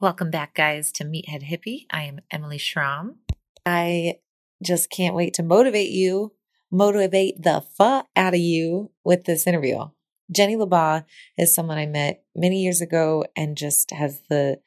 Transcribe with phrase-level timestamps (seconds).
[0.00, 1.86] Welcome back, guys, to Meathead Hippie.
[1.90, 3.16] I am Emily Schromm.
[3.66, 4.20] I
[4.62, 6.34] just can't wait to motivate you,
[6.70, 9.86] motivate the fuck out of you with this interview.
[10.30, 11.04] Jenny LaBaw
[11.36, 14.60] is someone I met many years ago and just has the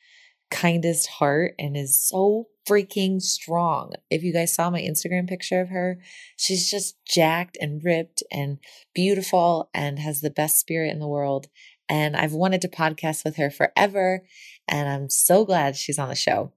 [0.49, 3.93] kindest heart and is so freaking strong.
[4.09, 5.99] If you guys saw my Instagram picture of her,
[6.35, 8.59] she's just jacked and ripped and
[8.93, 11.47] beautiful and has the best spirit in the world.
[11.91, 14.23] And I've wanted to podcast with her forever.
[14.65, 16.53] And I'm so glad she's on the show.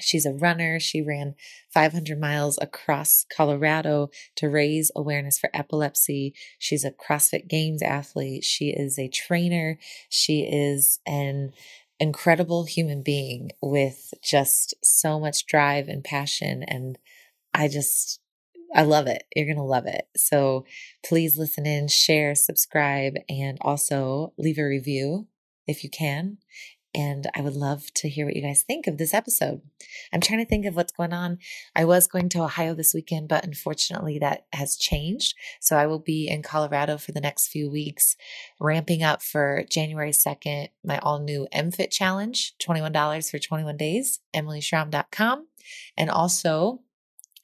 [0.00, 0.78] She's a runner.
[0.78, 1.34] She ran
[1.74, 6.34] 500 miles across Colorado to raise awareness for epilepsy.
[6.60, 8.44] She's a CrossFit Games athlete.
[8.44, 9.76] She is a trainer.
[10.08, 11.52] She is an
[11.98, 16.62] incredible human being with just so much drive and passion.
[16.62, 16.96] And
[17.52, 18.19] I just,
[18.74, 19.24] I love it.
[19.34, 20.06] You're going to love it.
[20.16, 20.64] So
[21.04, 25.26] please listen in, share, subscribe, and also leave a review
[25.66, 26.38] if you can.
[26.92, 29.62] And I would love to hear what you guys think of this episode.
[30.12, 31.38] I'm trying to think of what's going on.
[31.76, 35.36] I was going to Ohio this weekend, but unfortunately that has changed.
[35.60, 38.16] So I will be in Colorado for the next few weeks,
[38.58, 45.46] ramping up for January 2nd, my all new MFit challenge, $21 for 21 days, emilyschromm.com.
[45.96, 46.80] And also,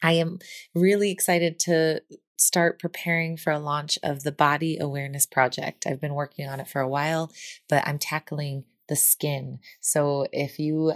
[0.03, 0.39] I am
[0.75, 2.03] really excited to
[2.39, 5.87] start preparing for a launch of the Body Awareness Project.
[5.87, 7.33] I've been working on it for a while,
[7.69, 9.59] but I'm tackling the skin.
[9.81, 10.93] So if you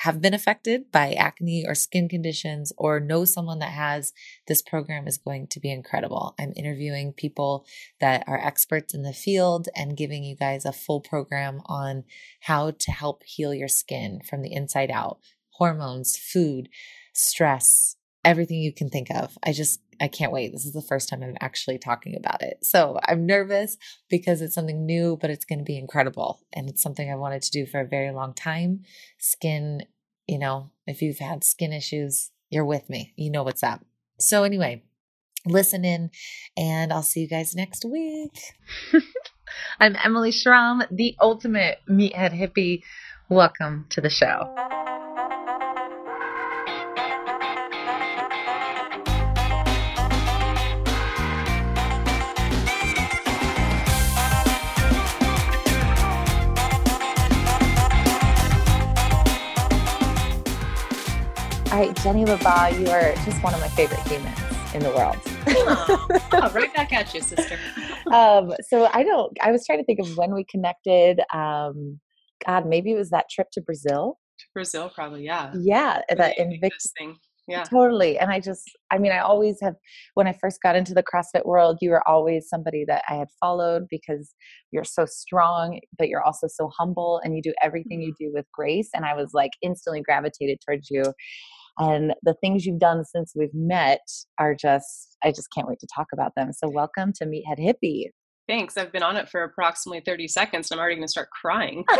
[0.00, 4.12] have been affected by acne or skin conditions or know someone that has,
[4.48, 6.34] this program is going to be incredible.
[6.38, 7.64] I'm interviewing people
[8.00, 12.04] that are experts in the field and giving you guys a full program on
[12.40, 16.68] how to help heal your skin from the inside out hormones, food,
[17.12, 19.36] stress, everything you can think of.
[19.44, 20.52] I just I can't wait.
[20.52, 22.58] This is the first time I'm actually talking about it.
[22.62, 23.76] So I'm nervous
[24.08, 26.40] because it's something new, but it's going to be incredible.
[26.52, 28.80] And it's something I wanted to do for a very long time.
[29.18, 29.82] Skin,
[30.26, 33.12] you know, if you've had skin issues, you're with me.
[33.16, 33.84] You know what's up.
[34.18, 34.82] So, anyway,
[35.46, 36.10] listen in
[36.56, 38.38] and I'll see you guys next week.
[39.80, 42.82] I'm Emily Schromm, the ultimate meathead hippie.
[43.28, 44.83] Welcome to the show.
[62.04, 64.38] Jenny LaBaw, you are just one of my favorite humans
[64.74, 65.16] in the world.
[65.46, 67.58] oh, oh, right back at you, sister.
[68.12, 69.34] um, so I don't.
[69.40, 71.22] I was trying to think of when we connected.
[71.32, 71.98] Um,
[72.46, 74.18] God, maybe it was that trip to Brazil.
[74.38, 75.50] To Brazil, probably, yeah.
[75.58, 77.16] Yeah, that Invictus thing.
[77.48, 77.62] Yeah.
[77.62, 78.18] Totally.
[78.18, 79.74] And I just, I mean, I always have,
[80.12, 83.28] when I first got into the CrossFit world, you were always somebody that I had
[83.40, 84.34] followed because
[84.72, 88.26] you're so strong, but you're also so humble and you do everything you mm-hmm.
[88.26, 88.90] do with grace.
[88.94, 91.04] And I was like instantly gravitated towards you.
[91.78, 94.06] And the things you've done since we've met
[94.38, 96.52] are just, I just can't wait to talk about them.
[96.52, 98.10] So, welcome to Meathead Hippie.
[98.46, 98.76] Thanks.
[98.76, 101.84] I've been on it for approximately 30 seconds and I'm already going to start crying.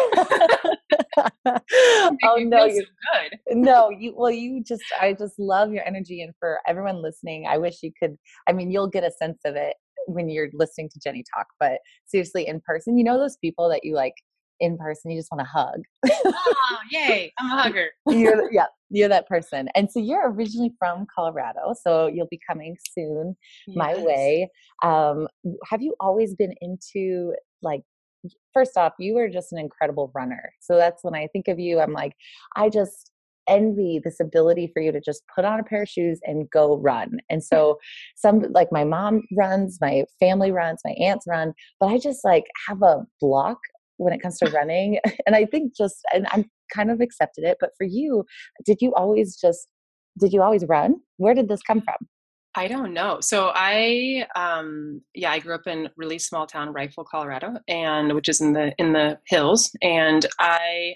[1.46, 3.38] oh no, you so good.
[3.50, 7.56] no, you well you just I just love your energy and for everyone listening, I
[7.58, 11.00] wish you could I mean, you'll get a sense of it when you're listening to
[11.02, 14.14] Jenny talk, but seriously in person, you know those people that you like
[14.64, 15.82] in person you just want to hug.
[16.26, 17.90] Oh yay i'm a hugger.
[18.08, 19.68] You're yeah you're that person.
[19.74, 23.36] And so you're originally from colorado so you'll be coming soon
[23.66, 23.76] yes.
[23.76, 24.50] my way.
[24.82, 25.26] Um,
[25.68, 27.82] have you always been into like
[28.54, 30.52] first off you were just an incredible runner.
[30.60, 32.14] So that's when i think of you i'm like
[32.56, 33.10] i just
[33.48, 36.78] envy this ability for you to just put on a pair of shoes and go
[36.78, 37.18] run.
[37.30, 37.78] And so
[38.16, 42.44] some like my mom runs, my family runs, my aunts run, but I just like
[42.68, 43.58] have a block
[43.96, 44.98] when it comes to running.
[45.26, 48.24] And I think just, and I'm kind of accepted it, but for you,
[48.64, 49.68] did you always just,
[50.18, 50.96] did you always run?
[51.16, 51.96] Where did this come from?
[52.56, 53.18] I don't know.
[53.20, 58.28] So I, um, yeah, I grew up in really small town, Rifle, Colorado, and which
[58.28, 59.72] is in the in the hills.
[59.82, 60.94] And I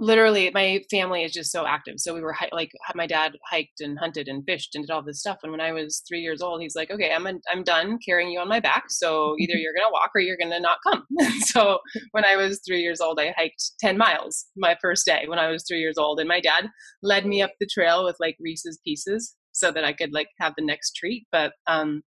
[0.00, 1.94] literally my family is just so active.
[1.98, 5.20] So we were like my dad hiked and hunted and fished and did all this
[5.20, 7.98] stuff and when i was three years old he's like okay i'm a, i'm done
[8.04, 11.04] carrying you on my back so either you're gonna walk or you're gonna not come.
[11.40, 11.78] So
[12.12, 15.48] when i was three years old i hiked 10 miles my first day when i
[15.48, 16.68] was three years old and my dad
[17.02, 20.54] led me up the trail with like reese's pieces so that i could like have
[20.56, 22.02] the next treat but um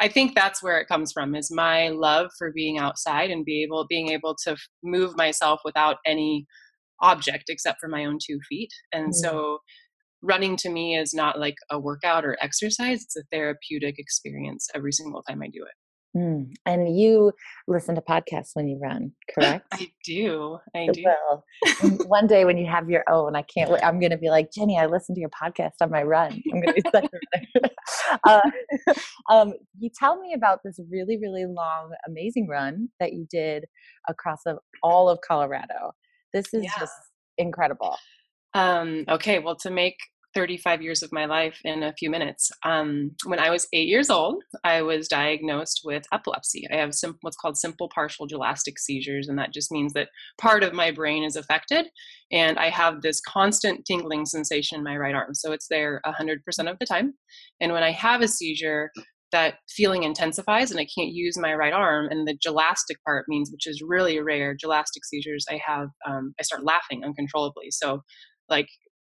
[0.00, 3.62] I think that's where it comes from is my love for being outside and be
[3.62, 6.46] able being able to move myself without any
[7.00, 8.70] object except for my own two feet.
[8.92, 9.14] And mm.
[9.14, 9.58] so
[10.22, 14.92] running to me is not like a workout or exercise, it's a therapeutic experience every
[14.92, 15.74] single time I do it.
[16.16, 16.54] Mm.
[16.64, 17.32] And you
[17.66, 19.66] listen to podcasts when you run, correct?
[19.72, 20.58] I do.
[20.74, 21.04] I do.
[21.04, 21.44] Well,
[22.06, 23.82] one day when you have your own, I can't wait.
[23.82, 26.40] I'm going to be like, Jenny, I listen to your podcast on my run.
[26.52, 27.06] I'm going to be such
[28.26, 28.40] a uh,
[29.28, 33.64] um, You tell me about this really, really long, amazing run that you did
[34.08, 35.92] across of all of Colorado.
[36.34, 36.78] This is yeah.
[36.78, 36.92] just
[37.38, 37.96] incredible.
[38.52, 39.96] Um, okay, well, to make
[40.34, 42.50] 35 years of my life in a few minutes.
[42.64, 46.66] Um, when I was eight years old, I was diagnosed with epilepsy.
[46.72, 50.08] I have what's called simple partial gelastic seizures, and that just means that
[50.38, 51.86] part of my brain is affected,
[52.32, 55.34] and I have this constant tingling sensation in my right arm.
[55.34, 56.38] So it's there 100%
[56.70, 57.14] of the time.
[57.60, 58.90] And when I have a seizure,
[59.34, 62.06] that feeling intensifies and I can't use my right arm.
[62.08, 66.44] And the gelastic part means, which is really rare, gelastic seizures, I have, um, I
[66.44, 67.70] start laughing uncontrollably.
[67.70, 68.00] So
[68.48, 68.68] like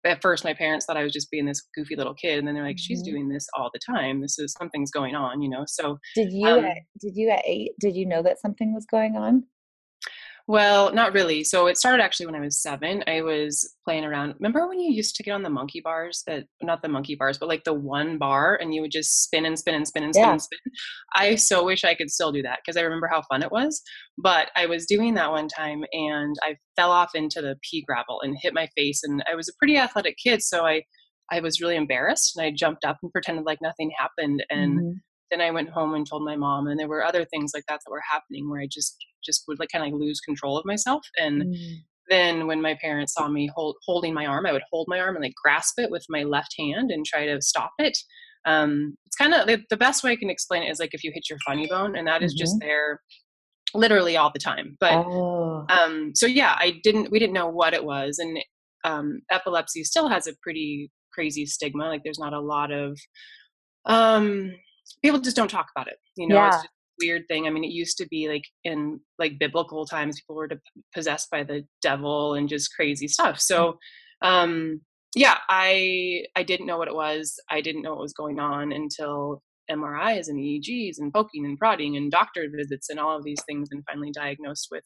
[0.03, 2.55] at first my parents thought I was just being this goofy little kid, and then
[2.55, 3.11] they're like, "She's mm-hmm.
[3.11, 4.21] doing this all the time.
[4.21, 5.63] This is something's going on," you know.
[5.67, 6.47] So did you?
[6.47, 7.71] Um, at, did you at eight?
[7.79, 9.43] Did you know that something was going on?
[10.49, 11.43] Well, not really.
[11.43, 13.03] So it started actually when I was seven.
[13.05, 14.33] I was playing around.
[14.39, 16.23] Remember when you used to get on the monkey bars?
[16.25, 19.45] At, not the monkey bars, but like the one bar, and you would just spin
[19.45, 20.31] and spin and spin and spin yeah.
[20.31, 20.59] and spin.
[21.15, 23.81] I so wish I could still do that because I remember how fun it was.
[24.17, 28.21] But I was doing that one time, and I fell off into the pea gravel
[28.21, 29.01] and hit my face.
[29.03, 30.83] And I was a pretty athletic kid, so I
[31.29, 34.45] I was really embarrassed, and I jumped up and pretended like nothing happened.
[34.49, 34.91] And mm-hmm
[35.31, 37.79] then I went home and told my mom, and there were other things like that
[37.85, 40.65] that were happening where I just just would like kind of like lose control of
[40.65, 41.05] myself.
[41.17, 41.75] And mm.
[42.09, 45.15] then when my parents saw me hold, holding my arm, I would hold my arm
[45.15, 47.97] and like grasp it with my left hand and try to stop it.
[48.45, 51.03] Um, it's kind of the, the best way I can explain it is like if
[51.03, 52.43] you hit your funny bone, and that is mm-hmm.
[52.43, 53.01] just there
[53.73, 54.77] literally all the time.
[54.79, 55.65] But oh.
[55.69, 57.11] um, so yeah, I didn't.
[57.11, 58.39] We didn't know what it was, and
[58.85, 61.87] um, epilepsy still has a pretty crazy stigma.
[61.87, 62.97] Like there's not a lot of
[63.85, 64.51] um
[65.01, 65.97] people just don't talk about it.
[66.15, 66.47] You know, yeah.
[66.47, 67.47] it's just a weird thing.
[67.47, 70.49] I mean, it used to be like in like biblical times, people were
[70.93, 73.39] possessed by the devil and just crazy stuff.
[73.39, 73.77] So,
[74.21, 74.81] um,
[75.15, 77.39] yeah, I I didn't know what it was.
[77.49, 81.97] I didn't know what was going on until MRIs and EEGs and poking and prodding
[81.97, 84.83] and doctor visits and all of these things, and finally diagnosed with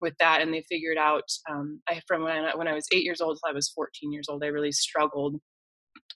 [0.00, 0.40] with that.
[0.40, 3.38] And they figured out um, I from when I, when I was eight years old
[3.38, 5.36] till I was 14 years old, I really struggled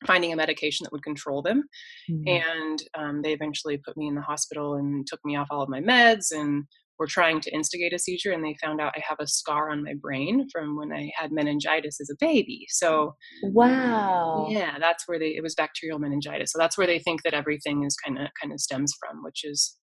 [0.06, 1.64] finding a medication that would control them.
[2.11, 2.29] Mm-hmm.
[2.29, 5.69] And um, they eventually put me in the hospital and took me off all of
[5.69, 6.64] my meds and
[6.99, 8.32] were trying to instigate a seizure.
[8.32, 11.32] And they found out I have a scar on my brain from when I had
[11.32, 12.67] meningitis as a baby.
[12.69, 14.46] So, wow.
[14.49, 16.52] Yeah, that's where they, it was bacterial meningitis.
[16.52, 19.44] So that's where they think that everything is kind of, kind of stems from, which
[19.44, 19.76] is,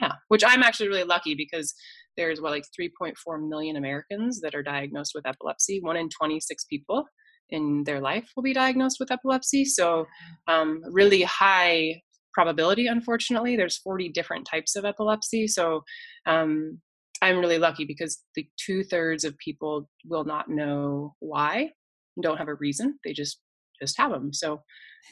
[0.00, 1.72] yeah, which I'm actually really lucky because
[2.16, 3.14] there's what like 3.4
[3.48, 7.04] million Americans that are diagnosed with epilepsy, one in 26 people
[7.50, 9.64] in their life will be diagnosed with epilepsy.
[9.64, 10.06] So,
[10.48, 12.02] um, really high
[12.32, 13.56] probability, unfortunately.
[13.56, 15.46] There's 40 different types of epilepsy.
[15.46, 15.82] So,
[16.26, 16.80] um,
[17.22, 21.72] I'm really lucky because the two thirds of people will not know why,
[22.20, 22.98] don't have a reason.
[23.04, 23.40] They just
[23.80, 24.32] just have them.
[24.32, 24.62] So,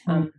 [0.05, 0.11] hmm.
[0.11, 0.33] um,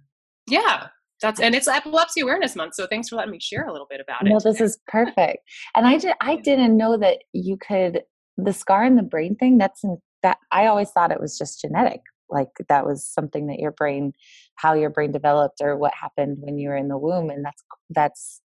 [0.48, 0.88] yeah,
[1.20, 2.74] that's and it's Epilepsy Awareness Month.
[2.74, 4.30] So thanks for letting me share a little bit about it.
[4.30, 5.38] No, this is perfect.
[5.74, 8.02] And I did I didn't know that you could
[8.36, 9.58] the scar in the brain thing.
[9.58, 9.84] That's
[10.22, 12.00] that I always thought it was just genetic.
[12.28, 14.12] Like that was something that your brain,
[14.56, 17.30] how your brain developed or what happened when you were in the womb.
[17.30, 18.40] And that's, that's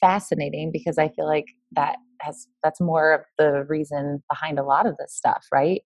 [0.00, 4.86] fascinating because I feel like that has, that's more of the reason behind a lot
[4.86, 5.82] of this stuff, right?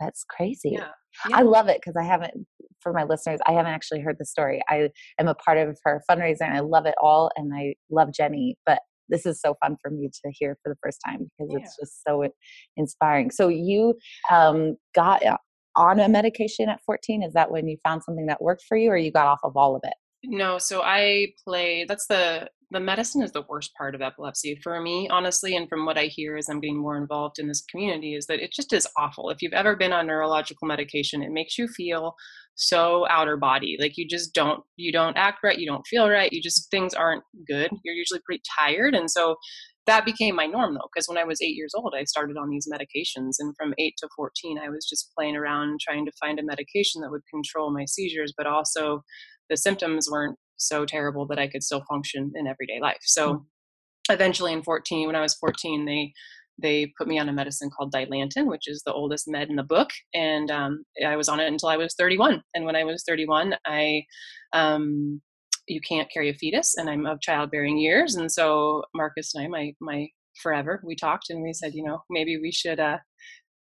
[0.00, 0.70] That's crazy.
[0.72, 0.88] Yeah.
[1.28, 1.38] Yeah.
[1.38, 2.46] I love it because I haven't,
[2.80, 4.62] for my listeners, I haven't actually heard the story.
[4.68, 8.12] I am a part of her fundraiser and I love it all and I love
[8.12, 11.52] Jenny, but this is so fun for me to hear for the first time because
[11.52, 11.58] yeah.
[11.58, 12.28] it's just so
[12.76, 13.30] inspiring.
[13.30, 13.94] So you
[14.30, 15.36] um, got uh,
[15.76, 17.22] on a medication at 14.
[17.22, 19.56] Is that when you found something that worked for you, or you got off of
[19.56, 19.94] all of it?
[20.24, 21.84] No, so I play.
[21.88, 25.56] That's the the medicine is the worst part of epilepsy for me, honestly.
[25.56, 28.40] And from what I hear as I'm getting more involved in this community, is that
[28.40, 29.30] it just is awful.
[29.30, 32.14] If you've ever been on neurological medication, it makes you feel
[32.60, 36.32] so outer body like you just don't you don't act right you don't feel right
[36.32, 39.36] you just things aren't good you're usually pretty tired and so
[39.86, 42.50] that became my norm though because when i was eight years old i started on
[42.50, 46.40] these medications and from eight to 14 i was just playing around trying to find
[46.40, 49.04] a medication that would control my seizures but also
[49.50, 54.12] the symptoms weren't so terrible that i could still function in everyday life so mm-hmm.
[54.12, 56.12] eventually in 14 when i was 14 they
[56.60, 59.62] they put me on a medicine called Dilantin, which is the oldest med in the
[59.62, 62.42] book, and um, I was on it until I was 31.
[62.54, 64.02] And when I was 31, I
[64.52, 65.20] um,
[65.68, 69.48] you can't carry a fetus, and I'm of childbearing years, and so Marcus and I,
[69.48, 70.08] my my
[70.42, 72.98] forever, we talked and we said, you know, maybe we should uh,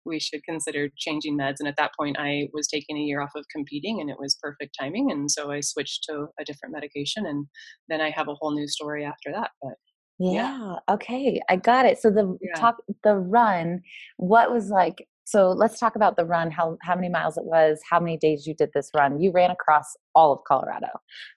[0.05, 1.55] we should consider changing meds.
[1.59, 4.37] And at that point, I was taking a year off of competing, and it was
[4.41, 5.11] perfect timing.
[5.11, 7.47] And so I switched to a different medication, and
[7.87, 9.51] then I have a whole new story after that.
[9.61, 9.73] But
[10.19, 10.31] Yeah.
[10.31, 10.75] yeah.
[10.93, 11.41] Okay.
[11.49, 11.99] I got it.
[11.99, 12.59] So the yeah.
[12.59, 13.81] talk the run,
[14.17, 17.79] what was like so let's talk about the run, how how many miles it was,
[17.87, 19.21] how many days you did this run.
[19.21, 20.87] You ran across all of Colorado.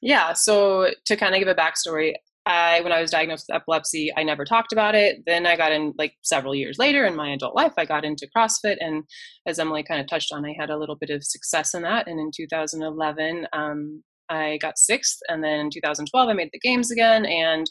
[0.00, 0.32] Yeah.
[0.32, 2.14] So to kind of give a backstory,
[2.46, 5.22] I when I was diagnosed with epilepsy, I never talked about it.
[5.26, 8.28] Then I got in like several years later in my adult life, I got into
[8.36, 9.04] CrossFit, and
[9.46, 12.08] as Emily kind of touched on, I had a little bit of success in that.
[12.08, 16.90] And in 2011, um, I got sixth, and then in 2012, I made the games
[16.90, 17.70] again, and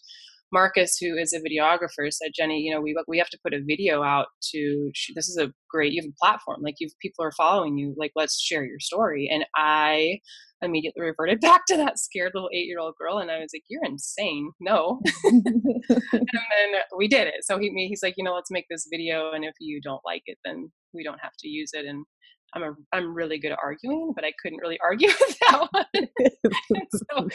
[0.52, 3.62] Marcus, who is a videographer, said, "Jenny, you know, we we have to put a
[3.64, 4.92] video out to.
[5.16, 5.94] This is a great.
[5.94, 6.62] You have a platform.
[6.62, 7.96] Like, you people are following you.
[7.98, 10.20] Like, let's share your story." And I
[10.62, 13.64] immediately reverted back to that scared little eight year old girl, and I was like,
[13.70, 14.52] "You're insane.
[14.60, 17.44] No." and then we did it.
[17.44, 20.24] So he he's like, "You know, let's make this video, and if you don't like
[20.26, 22.06] it, then we don't have to use it." And
[22.54, 26.08] I'm a I'm really good at arguing, but I couldn't really argue with that one.
[26.94, 27.28] so,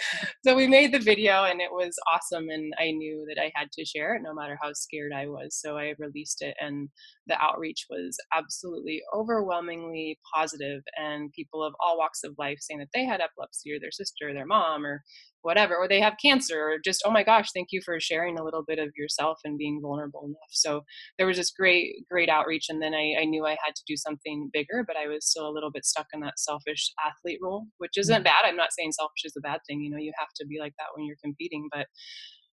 [0.44, 3.70] so we made the video and it was awesome and I knew that I had
[3.72, 5.58] to share it no matter how scared I was.
[5.60, 6.88] So I released it and
[7.26, 12.88] the outreach was absolutely overwhelmingly positive and people of all walks of life saying that
[12.94, 15.02] they had epilepsy or their sister or their mom or
[15.46, 18.42] whatever, or they have cancer, or just, oh my gosh, thank you for sharing a
[18.42, 20.50] little bit of yourself and being vulnerable enough.
[20.50, 20.82] So
[21.16, 22.66] there was this great, great outreach.
[22.68, 25.48] And then I, I knew I had to do something bigger, but I was still
[25.48, 28.24] a little bit stuck in that selfish athlete role, which isn't mm-hmm.
[28.24, 28.44] bad.
[28.44, 29.80] I'm not saying selfish is a bad thing.
[29.80, 31.86] You know, you have to be like that when you're competing, but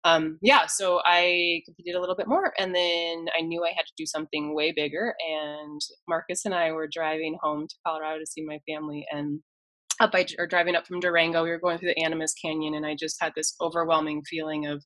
[0.06, 3.86] um, yeah, so I competed a little bit more, and then I knew I had
[3.86, 5.14] to do something way bigger.
[5.30, 9.42] And Marcus and I were driving home to Colorado to see my family, and
[10.00, 12.86] up by or driving up from Durango, we were going through the Animas Canyon, and
[12.86, 14.84] I just had this overwhelming feeling of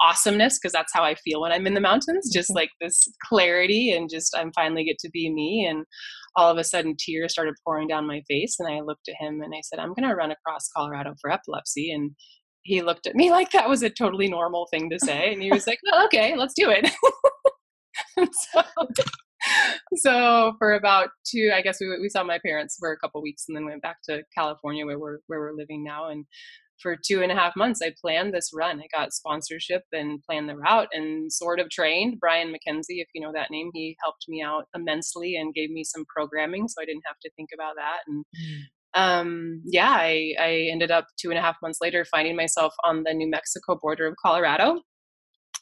[0.00, 2.58] awesomeness because that's how I feel when I'm in the mountains, just mm-hmm.
[2.58, 5.66] like this clarity and just I'm finally get to be me.
[5.68, 5.84] And
[6.36, 9.40] all of a sudden, tears started pouring down my face, and I looked at him
[9.42, 12.12] and I said, "I'm going to run across Colorado for epilepsy." And
[12.62, 15.50] he looked at me like that was a totally normal thing to say, and he
[15.50, 16.90] was like, "Well, okay, let's do it."
[18.52, 18.62] so
[19.96, 23.44] so for about two, I guess we we saw my parents for a couple weeks,
[23.48, 26.08] and then went back to California where we're where we're living now.
[26.08, 26.26] And
[26.80, 28.80] for two and a half months, I planned this run.
[28.80, 32.18] I got sponsorship and planned the route and sort of trained.
[32.20, 35.84] Brian MacKenzie, if you know that name, he helped me out immensely and gave me
[35.84, 37.98] some programming, so I didn't have to think about that.
[38.06, 39.00] And mm.
[39.00, 43.02] um, yeah, I, I ended up two and a half months later finding myself on
[43.02, 44.82] the New Mexico border of Colorado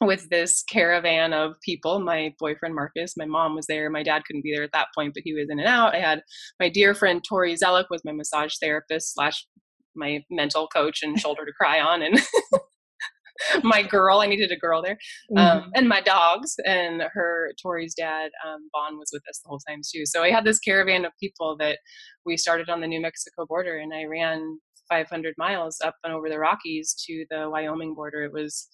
[0.01, 2.01] with this caravan of people.
[2.01, 3.89] My boyfriend Marcus, my mom was there.
[3.91, 5.95] My dad couldn't be there at that point, but he was in and out.
[5.95, 6.23] I had
[6.61, 9.47] my dear friend Tori Zellick was my massage therapist slash
[9.95, 12.21] my mental coach and shoulder to cry on, and
[13.63, 14.21] my girl.
[14.21, 14.99] I needed a girl there,
[15.37, 15.65] um, mm-hmm.
[15.65, 16.55] um, and my dogs.
[16.67, 20.05] And her Tori's dad, um, Vaughn, was with us the whole time too.
[20.05, 21.79] So I had this caravan of people that
[22.25, 26.29] we started on the New Mexico border, and I ran 500 miles up and over
[26.29, 28.23] the Rockies to the Wyoming border.
[28.25, 28.69] It was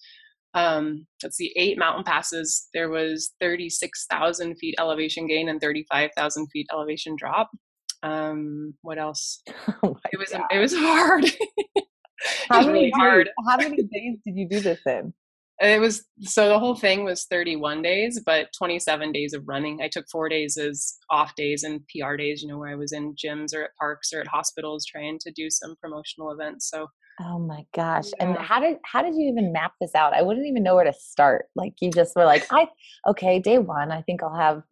[0.53, 2.67] um, let's see, eight mountain passes.
[2.73, 7.49] There was 36,000 feet elevation gain and 35,000 feet elevation drop.
[8.03, 9.41] Um, what else?
[9.85, 10.43] Oh it was God.
[10.51, 11.25] it was hard.
[12.49, 13.29] how was many really hard.
[13.47, 15.13] How many days did you do this in?
[15.59, 19.81] It was so the whole thing was 31 days, but 27 days of running.
[19.81, 22.91] I took four days as off days and PR days, you know, where I was
[22.91, 26.69] in gyms or at parks or at hospitals trying to do some promotional events.
[26.69, 26.87] So
[27.21, 28.05] Oh my gosh.
[28.17, 28.25] Yeah.
[28.25, 30.13] And how did how did you even map this out?
[30.13, 31.45] I wouldn't even know where to start.
[31.55, 32.67] Like you just were like, I
[33.07, 34.63] okay, day 1, I think I'll have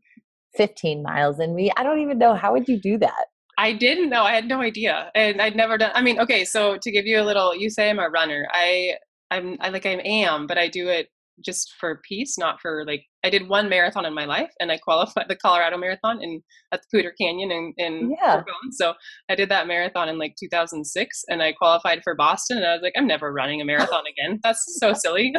[0.56, 1.72] 15 miles in me.
[1.78, 3.26] I don't even know how would you do that?
[3.58, 4.24] I didn't know.
[4.24, 5.12] I had no idea.
[5.14, 7.90] And I'd never done I mean, okay, so to give you a little you say
[7.90, 8.48] I'm a runner.
[8.52, 8.96] I
[9.32, 11.08] I'm I like I am, but I do it
[11.44, 14.78] just for peace, not for like I did one marathon in my life and I
[14.78, 18.36] qualified the Colorado Marathon in at the Poudre Canyon in, in yeah.
[18.36, 18.72] Oregon.
[18.72, 18.94] So
[19.30, 22.82] I did that marathon in like 2006 and I qualified for Boston and I was
[22.82, 24.40] like, I'm never running a marathon again.
[24.44, 25.34] That's so silly.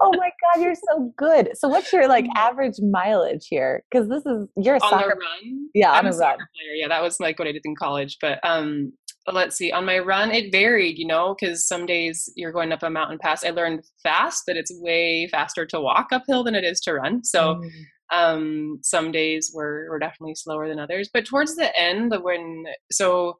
[0.00, 1.50] oh my God, you're so good.
[1.54, 3.82] So what's your like average mileage here?
[3.92, 5.68] Cause this is, you're a on soccer run.
[5.74, 5.92] Yeah.
[5.92, 6.36] I'm on a, a run.
[6.36, 6.74] player.
[6.74, 6.88] Yeah.
[6.88, 8.18] That was like what I did in college.
[8.20, 8.92] But, um,
[9.32, 12.82] let's see on my run it varied you know because some days you're going up
[12.82, 13.44] a mountain pass.
[13.44, 17.24] I learned fast that it's way faster to walk uphill than it is to run.
[17.24, 17.70] So mm.
[18.12, 21.10] um, some days were, were definitely slower than others.
[21.12, 23.38] But towards the end when so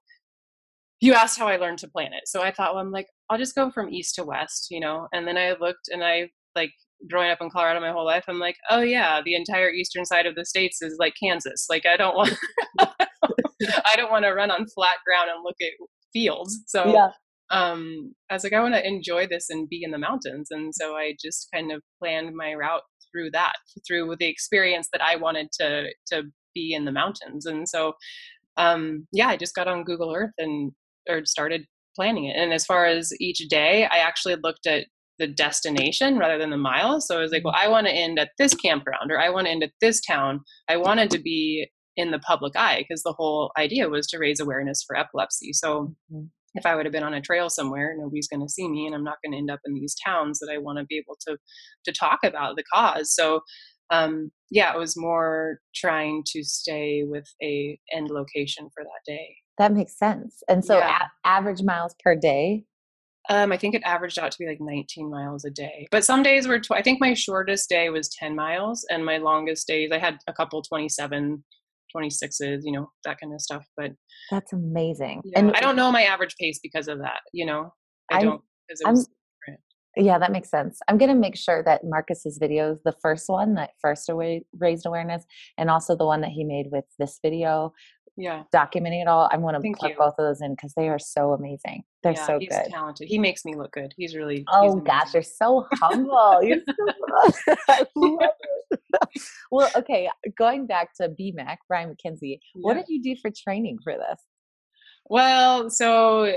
[1.00, 2.24] you asked how i learned to plan it.
[2.26, 5.08] So i thought well i'm like i'll just go from east to west you know?
[5.12, 6.72] And then i looked and i like
[7.08, 10.26] growing up in colorado my whole life i'm like oh yeah the entire eastern side
[10.26, 11.66] of the states is like kansas.
[11.70, 12.34] Like i don't want
[13.92, 15.70] I don't want to run on flat ground and look at
[16.12, 16.62] fields.
[16.66, 17.08] So yeah.
[17.50, 20.48] um, I was like, I want to enjoy this and be in the mountains.
[20.50, 23.54] And so I just kind of planned my route through that,
[23.86, 26.22] through the experience that I wanted to to
[26.54, 27.46] be in the mountains.
[27.46, 27.94] And so
[28.56, 30.72] um, yeah, I just got on Google Earth and
[31.08, 31.64] or started
[31.96, 32.36] planning it.
[32.36, 34.86] And as far as each day, I actually looked at
[35.18, 37.06] the destination rather than the miles.
[37.06, 39.46] So I was like, well, I want to end at this campground or I want
[39.46, 40.40] to end at this town.
[40.68, 41.68] I wanted to be
[42.00, 45.52] in the public eye because the whole idea was to raise awareness for epilepsy.
[45.52, 46.24] So mm-hmm.
[46.54, 48.94] if I would have been on a trail somewhere, nobody's going to see me, and
[48.94, 51.16] I'm not going to end up in these towns that I want to be able
[51.28, 51.36] to
[51.84, 53.14] to talk about the cause.
[53.14, 53.40] So
[53.90, 59.36] um, yeah, it was more trying to stay with a end location for that day.
[59.58, 60.42] That makes sense.
[60.48, 61.02] And so, yeah.
[61.02, 62.64] a- average miles per day
[63.28, 65.86] um, I think it averaged out to be like 19 miles a day.
[65.90, 69.18] But some days were, tw- I think my shortest day was 10 miles, and my
[69.18, 71.44] longest days, I had a couple 27,
[71.96, 73.64] 26s, you know, that kind of stuff.
[73.76, 73.92] But
[74.30, 75.22] that's amazing.
[75.24, 77.72] Yeah, and I don't know my average pace because of that, you know,
[78.10, 78.42] I I'm, don't.
[78.86, 78.96] I'm,
[79.96, 80.78] yeah, that makes sense.
[80.86, 84.86] I'm going to make sure that Marcus's videos, the first one that first away, raised
[84.86, 85.24] awareness,
[85.58, 87.72] and also the one that he made with this video,
[88.20, 88.42] yeah.
[88.54, 91.32] documenting it all i want to put both of those in because they are so
[91.32, 91.82] amazing.
[92.02, 92.70] They're yeah, so he's good.
[92.70, 93.08] talented.
[93.08, 93.92] He makes me look good.
[93.96, 96.42] He's really oh he's gosh you're so humble.
[96.42, 97.86] You're so
[99.50, 100.08] well okay
[100.38, 102.60] going back to bmac brian mackenzie yeah.
[102.60, 104.20] what did you do for training for this?
[105.08, 106.36] Well so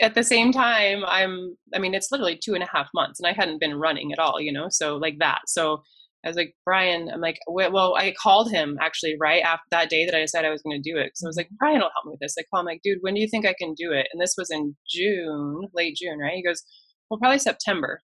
[0.00, 3.26] at the same time i'm i mean it's literally two and a half months and
[3.26, 5.40] i hadn't been running at all you know so like that.
[5.46, 5.82] So
[6.24, 10.06] I was like, Brian, I'm like, well, I called him actually right after that day
[10.06, 11.12] that I decided I was going to do it.
[11.14, 11.56] So I was like, mm-hmm.
[11.58, 12.36] Brian will help me with this.
[12.38, 14.06] I call him like, dude, when do you think I can do it?
[14.12, 16.34] And this was in June, late June, right?
[16.34, 16.62] He goes,
[17.10, 18.00] well, probably September.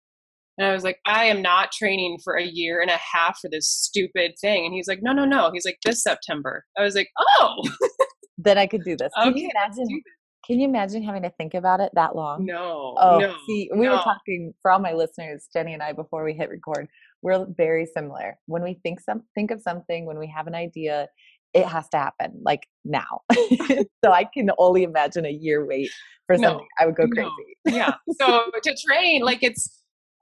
[0.57, 3.51] And I was like, I am not training for a year and a half for
[3.51, 4.65] this stupid thing.
[4.65, 5.51] And he's like, no, no, no.
[5.53, 6.65] He's like, this September.
[6.79, 7.63] I was like, oh.
[8.39, 9.11] then I could do this.
[9.17, 10.03] Can okay, you imagine?
[10.47, 12.45] Can you imagine having to think about it that long?
[12.45, 12.95] No.
[13.01, 13.93] Oh, no, see, we no.
[13.93, 16.87] were talking for all my listeners, Jenny and I, before we hit record
[17.25, 18.39] we're very similar.
[18.47, 21.09] When we think some think of something, when we have an idea,
[21.55, 23.23] it has to happen like now.
[24.05, 25.91] so I can only imagine a year wait
[26.27, 26.59] for something.
[26.59, 27.31] No, I would go crazy.
[27.65, 27.75] No.
[27.77, 27.95] yeah.
[28.21, 29.81] So to train, like it's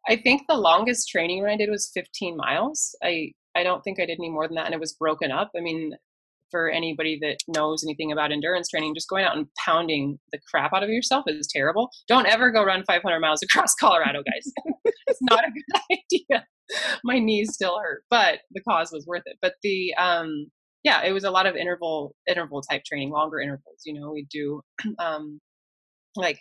[0.09, 2.95] I think the longest training run I did was 15 miles.
[3.03, 5.51] I I don't think I did any more than that and it was broken up.
[5.57, 5.93] I mean,
[6.53, 10.73] for anybody that knows anything about endurance training, just going out and pounding the crap
[10.73, 11.91] out of yourself is terrible.
[12.07, 14.53] Don't ever go run 500 miles across Colorado, guys.
[15.09, 15.99] it's not a good
[16.31, 16.47] idea.
[17.03, 19.39] My knees still hurt, but the cause was worth it.
[19.43, 20.47] But the um
[20.85, 23.83] yeah, it was a lot of interval interval type training, longer intervals.
[23.85, 24.61] You know, we do
[24.99, 25.41] um
[26.15, 26.39] like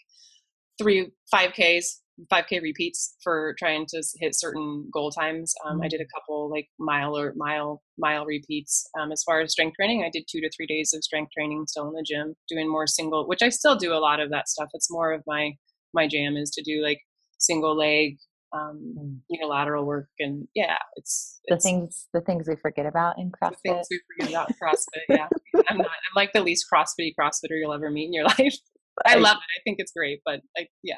[0.77, 1.85] three 5Ks
[2.31, 5.83] 5k repeats for trying to hit certain goal times um, mm-hmm.
[5.83, 9.75] i did a couple like mile or mile mile repeats um, as far as strength
[9.75, 12.69] training i did two to three days of strength training still in the gym doing
[12.69, 15.51] more single which i still do a lot of that stuff it's more of my
[15.93, 16.99] my jam is to do like
[17.39, 18.17] single leg
[18.53, 19.17] um, mm.
[19.29, 23.55] unilateral work and yeah it's, it's, the things the things we forget about in crossfit
[23.63, 25.27] the things we forget about crossfit yeah
[25.69, 28.57] i'm not i'm like the least crossfit crossfitter you'll ever meet in your life
[29.05, 29.59] I love it.
[29.59, 30.97] I think it's great, but like, yeah.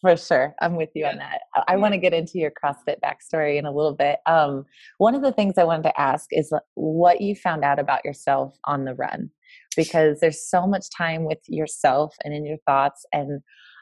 [0.00, 0.54] For sure.
[0.60, 1.10] I'm with you yeah.
[1.10, 1.40] on that.
[1.54, 4.18] I, I want to get into your CrossFit backstory in a little bit.
[4.26, 4.64] Um,
[4.98, 8.56] one of the things I wanted to ask is what you found out about yourself
[8.64, 9.30] on the run,
[9.76, 13.04] because there's so much time with yourself and in your thoughts.
[13.12, 13.40] And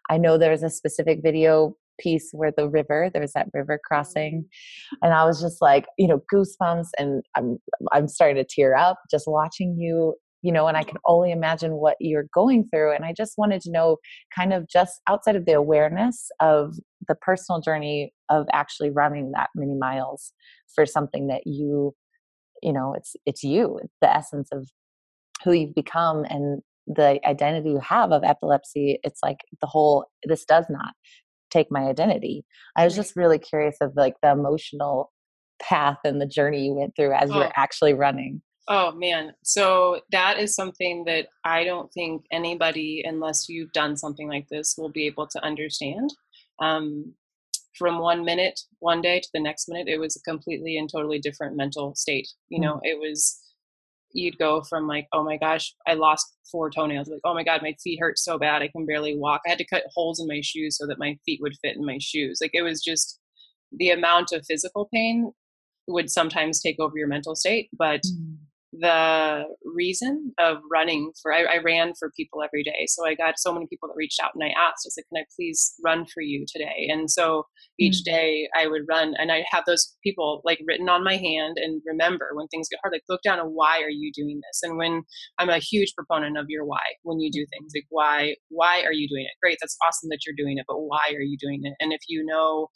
[0.08, 4.96] I know there's a specific video piece where the river there's that river crossing mm-hmm.
[5.02, 7.56] and i was just like you know goosebumps and i'm
[7.92, 11.72] i'm starting to tear up just watching you you know, and I can only imagine
[11.72, 12.94] what you're going through.
[12.94, 13.96] And I just wanted to know
[14.34, 16.74] kind of just outside of the awareness of
[17.08, 20.32] the personal journey of actually running that many miles
[20.74, 21.94] for something that you,
[22.62, 24.68] you know, it's it's you, it's the essence of
[25.44, 28.98] who you've become and the identity you have of epilepsy.
[29.02, 30.94] It's like the whole this does not
[31.50, 32.44] take my identity.
[32.76, 35.12] I was just really curious of like the emotional
[35.60, 37.34] path and the journey you went through as oh.
[37.34, 38.42] you were actually running.
[38.68, 39.32] Oh man.
[39.44, 44.74] So that is something that I don't think anybody, unless you've done something like this,
[44.76, 46.10] will be able to understand.
[46.60, 47.14] Um,
[47.78, 51.18] from one minute, one day to the next minute, it was a completely and totally
[51.20, 52.26] different mental state.
[52.48, 52.86] You know, mm-hmm.
[52.86, 53.38] it was,
[54.12, 57.08] you'd go from like, oh my gosh, I lost four toenails.
[57.08, 58.62] Like, oh my God, my feet hurt so bad.
[58.62, 59.42] I can barely walk.
[59.46, 61.84] I had to cut holes in my shoes so that my feet would fit in
[61.84, 62.38] my shoes.
[62.40, 63.20] Like, it was just
[63.70, 65.30] the amount of physical pain
[65.86, 67.68] would sometimes take over your mental state.
[67.78, 68.45] But mm-hmm
[68.80, 72.86] the reason of running for I, I, ran for people every day.
[72.86, 75.22] So i got so many people that reached out and i asked i said can
[75.22, 76.88] i please run for you today?
[76.90, 77.44] And so
[77.78, 78.14] each mm-hmm.
[78.14, 81.82] day i would run and i have those people like written on my hand and
[81.86, 84.60] remember when things get hard like look down and why are you doing this?
[84.62, 85.02] And when
[85.38, 88.92] i'm a huge proponent of your why when you do things like why why are
[88.92, 89.40] you doing it?
[89.42, 91.74] Great that's awesome that you're doing it but why are you doing it?
[91.80, 92.68] And if you know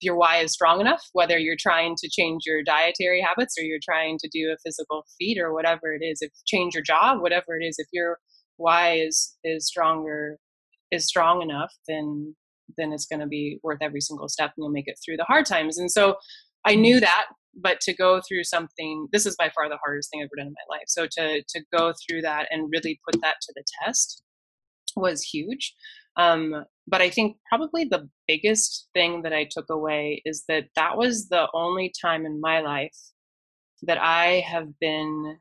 [0.00, 3.78] your why is strong enough, whether you're trying to change your dietary habits or you're
[3.82, 7.56] trying to do a physical feat or whatever it is, if change your job, whatever
[7.58, 8.18] it is, if your
[8.56, 10.38] why is is stronger
[10.90, 12.34] is strong enough, then
[12.76, 15.24] then it's going to be worth every single step and you'll make it through the
[15.24, 15.78] hard times.
[15.78, 16.16] And so
[16.66, 20.20] i knew that but to go through something this is by far the hardest thing
[20.20, 20.84] i've ever done in my life.
[20.88, 24.22] So to to go through that and really put that to the test
[24.96, 25.74] was huge.
[26.16, 30.96] Um, but i think probably the biggest thing that i took away is that that
[30.96, 32.96] was the only time in my life
[33.82, 35.38] that i have been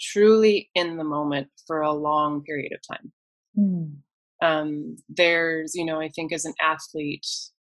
[0.00, 3.12] truly in the moment for a long period of time
[3.58, 3.92] mm.
[4.42, 7.26] um, there's you know i think as an athlete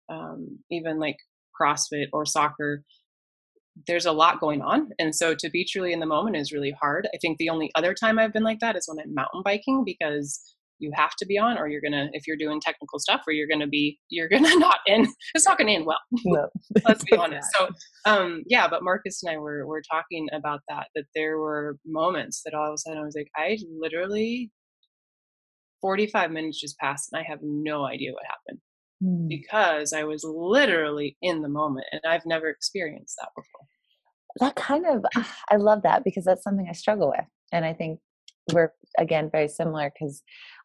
[0.08, 1.16] um, even like
[1.60, 2.84] crossfit or soccer
[3.86, 6.72] there's a lot going on and so to be truly in the moment is really
[6.72, 9.42] hard i think the only other time i've been like that is when i'm mountain
[9.44, 13.22] biking because you have to be on or you're gonna if you're doing technical stuff
[13.26, 16.48] or you're gonna be you're gonna not end it's not gonna end well no.
[16.84, 17.68] let's be honest so
[18.06, 22.42] um yeah but marcus and i were were talking about that that there were moments
[22.44, 24.50] that all of a sudden i was like i literally
[25.80, 28.60] 45 minutes just passed and i have no idea what happened
[29.02, 29.28] mm.
[29.28, 33.66] because i was literally in the moment and i've never experienced that before
[34.38, 35.04] that kind of
[35.50, 38.00] i love that because that's something i struggle with and i think
[38.52, 40.22] we're again very similar because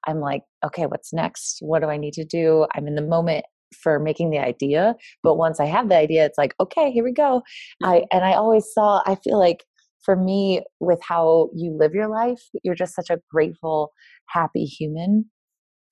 [0.07, 1.57] I'm like, okay, what's next?
[1.61, 2.65] What do I need to do?
[2.75, 3.45] I'm in the moment
[3.81, 7.11] for making the idea, but once I have the idea, it's like, okay, here we
[7.11, 7.41] go.
[7.83, 8.03] I mm-hmm.
[8.11, 9.01] and I always saw.
[9.05, 9.63] I feel like
[10.03, 13.91] for me, with how you live your life, you're just such a grateful,
[14.29, 15.25] happy human.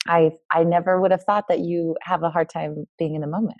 [0.08, 3.28] I I never would have thought that you have a hard time being in the
[3.28, 3.58] moment.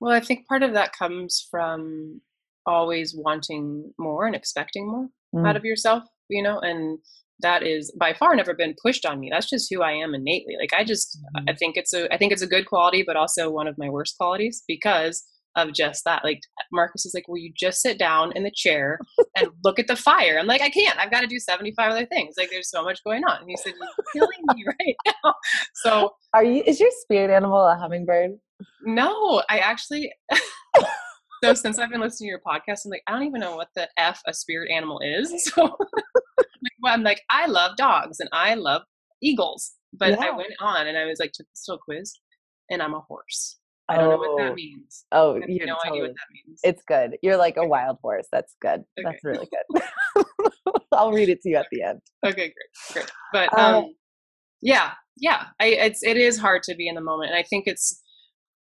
[0.00, 2.20] Well, I think part of that comes from
[2.66, 5.48] always wanting more and expecting more mm.
[5.48, 6.98] out of yourself, you know, and
[7.40, 9.30] that is by far never been pushed on me.
[9.30, 10.56] That's just who i am innately.
[10.60, 11.48] Like i just mm-hmm.
[11.48, 13.88] i think it's a i think it's a good quality but also one of my
[13.88, 15.24] worst qualities because
[15.56, 16.24] of just that.
[16.24, 16.40] Like
[16.72, 18.98] marcus is like will you just sit down in the chair
[19.36, 20.38] and look at the fire?
[20.38, 20.98] I'm like i can't.
[20.98, 22.34] I've got to do 75 other things.
[22.38, 23.40] Like there's so much going on.
[23.40, 23.74] And he said
[24.14, 25.34] you're killing me right now.
[25.74, 28.32] So are you is your spirit animal a hummingbird?
[28.84, 30.12] No i actually
[31.42, 33.68] so since i've been listening to your podcast i'm like i don't even know what
[33.74, 35.76] the f a spirit animal is so
[36.84, 38.82] I'm like, I love dogs and I love
[39.22, 39.72] eagles.
[39.92, 40.26] But yeah.
[40.26, 42.14] I went on and I was like, took the still quiz
[42.70, 43.56] and I'm a horse.
[43.88, 44.10] I don't oh.
[44.10, 44.54] know what that oh.
[44.54, 45.04] means.
[45.12, 46.00] Oh, you have no totally.
[46.00, 46.60] idea what that means.
[46.62, 47.16] It's good.
[47.22, 48.26] You're like a wild horse.
[48.30, 48.82] That's good.
[48.98, 49.04] Okay.
[49.04, 50.26] That's really good.
[50.92, 52.00] I'll read it to you at the end.
[52.26, 53.10] Okay, great, great.
[53.32, 53.94] But um, um
[54.60, 55.46] yeah, yeah.
[55.60, 58.02] I it's it is hard to be in the moment, and I think it's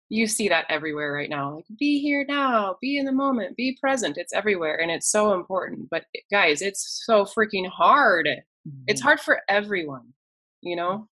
[0.10, 3.78] you see that everywhere right now like be here now be in the moment be
[3.80, 8.84] present it's everywhere and it's so important but guys it's so freaking hard mm-hmm.
[8.88, 10.14] it's hard for everyone
[10.62, 11.08] you know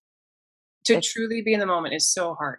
[0.84, 2.58] to it's, truly be in the moment is so hard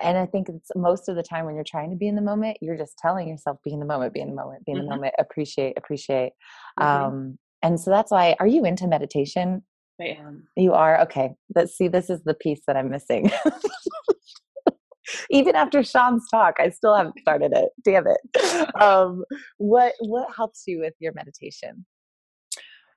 [0.00, 2.22] and i think it's most of the time when you're trying to be in the
[2.22, 4.78] moment you're just telling yourself be in the moment be in the moment be in
[4.78, 4.86] mm-hmm.
[4.86, 6.32] the moment appreciate appreciate
[6.78, 6.84] mm-hmm.
[6.84, 9.62] um and so that's why are you into meditation
[10.00, 10.48] I am.
[10.56, 11.34] You are okay.
[11.54, 11.88] Let's see.
[11.88, 13.30] This is the piece that I'm missing.
[15.30, 17.70] even after Sean's talk, I still haven't started it.
[17.84, 18.20] Damn it.
[18.80, 19.24] Um,
[19.58, 21.84] what what helps you with your meditation?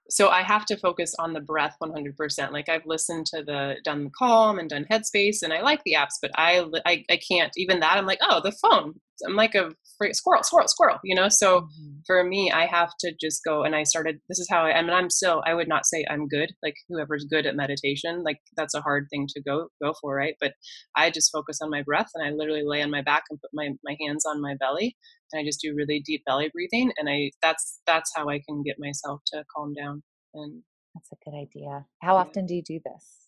[0.10, 2.52] so I have to focus on the breath 100%.
[2.52, 5.96] Like I've listened to the done the Calm and done Headspace, and I like the
[5.98, 7.98] apps, but I I, I can't even that.
[7.98, 8.96] I'm like, oh, the phone.
[9.26, 9.72] I'm like a
[10.12, 11.00] squirrel, squirrel, squirrel.
[11.04, 11.30] You know.
[11.30, 12.00] So mm-hmm.
[12.06, 13.64] for me, I have to just go.
[13.64, 14.20] And I started.
[14.30, 14.78] This is how I.
[14.78, 15.44] I mean, I'm still.
[15.46, 16.52] I would not say I'm good.
[16.64, 20.36] Like whoever's good at meditation, like that's a hard thing to go go for, right?
[20.40, 20.54] But
[20.96, 23.52] I just focus on my breath, and I literally lay on my back and put
[23.54, 24.96] my my hands on my belly,
[25.32, 28.64] and I just do really deep belly breathing and I that's that's how I can
[28.64, 31.86] get myself to calm down and that's a good idea.
[32.02, 32.22] How yeah.
[32.22, 33.28] often do you do this?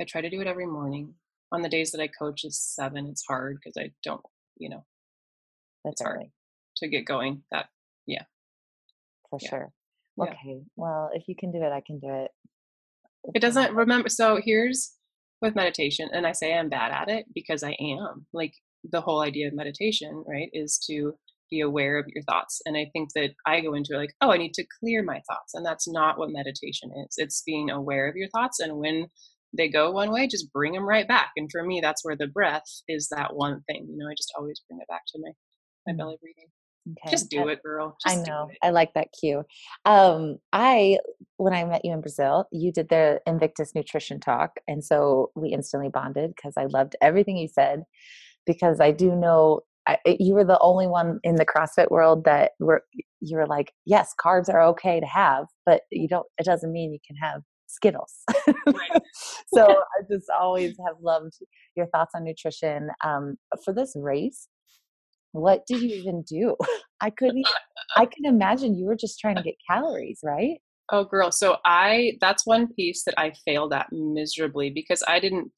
[0.00, 1.14] I try to do it every morning.
[1.52, 3.06] On the days that I coach is seven.
[3.06, 4.22] It's hard because I don't,
[4.56, 4.84] you know,
[5.84, 6.32] that's hard early.
[6.78, 7.42] to get going.
[7.50, 7.66] That
[8.06, 8.22] yeah,
[9.30, 9.48] for yeah.
[9.48, 9.72] sure.
[10.20, 10.58] Okay, yeah.
[10.76, 12.30] well, if you can do it, I can do it.
[13.34, 14.08] It doesn't remember.
[14.08, 14.94] So here's
[15.40, 18.26] with meditation, and I say I'm bad at it because I am.
[18.32, 18.54] Like
[18.90, 21.14] the whole idea of meditation, right, is to
[21.50, 22.60] be aware of your thoughts.
[22.64, 25.20] And I think that I go into it like, oh, I need to clear my
[25.28, 25.54] thoughts.
[25.54, 27.14] And that's not what meditation is.
[27.16, 28.60] It's being aware of your thoughts.
[28.60, 29.06] And when
[29.56, 31.30] they go one way, just bring them right back.
[31.36, 33.86] And for me, that's where the breath is that one thing.
[33.88, 35.30] You know, I just always bring it back to my,
[35.86, 36.46] my belly breathing.
[36.86, 37.10] Okay.
[37.10, 37.96] Just do it, girl.
[38.06, 38.50] Just I know.
[38.62, 39.44] I like that cue.
[39.86, 40.98] Um, I
[41.38, 45.50] when I met you in Brazil, you did the Invictus Nutrition Talk, and so we
[45.50, 47.84] instantly bonded because I loved everything you said.
[48.46, 52.52] Because I do know I, you were the only one in the CrossFit world that
[52.58, 52.82] were
[53.20, 56.26] you were like, yes, carbs are okay to have, but you don't.
[56.38, 58.22] It doesn't mean you can have Skittles.
[59.54, 61.34] so I just always have loved
[61.76, 62.90] your thoughts on nutrition.
[63.02, 64.48] Um, for this race,
[65.34, 66.56] what did you even do?
[67.00, 67.46] I couldn't.
[67.96, 70.58] I can imagine you were just trying to get calories, right?
[70.92, 71.32] Oh, girl.
[71.32, 75.50] So I that's one piece that I failed at miserably because I didn't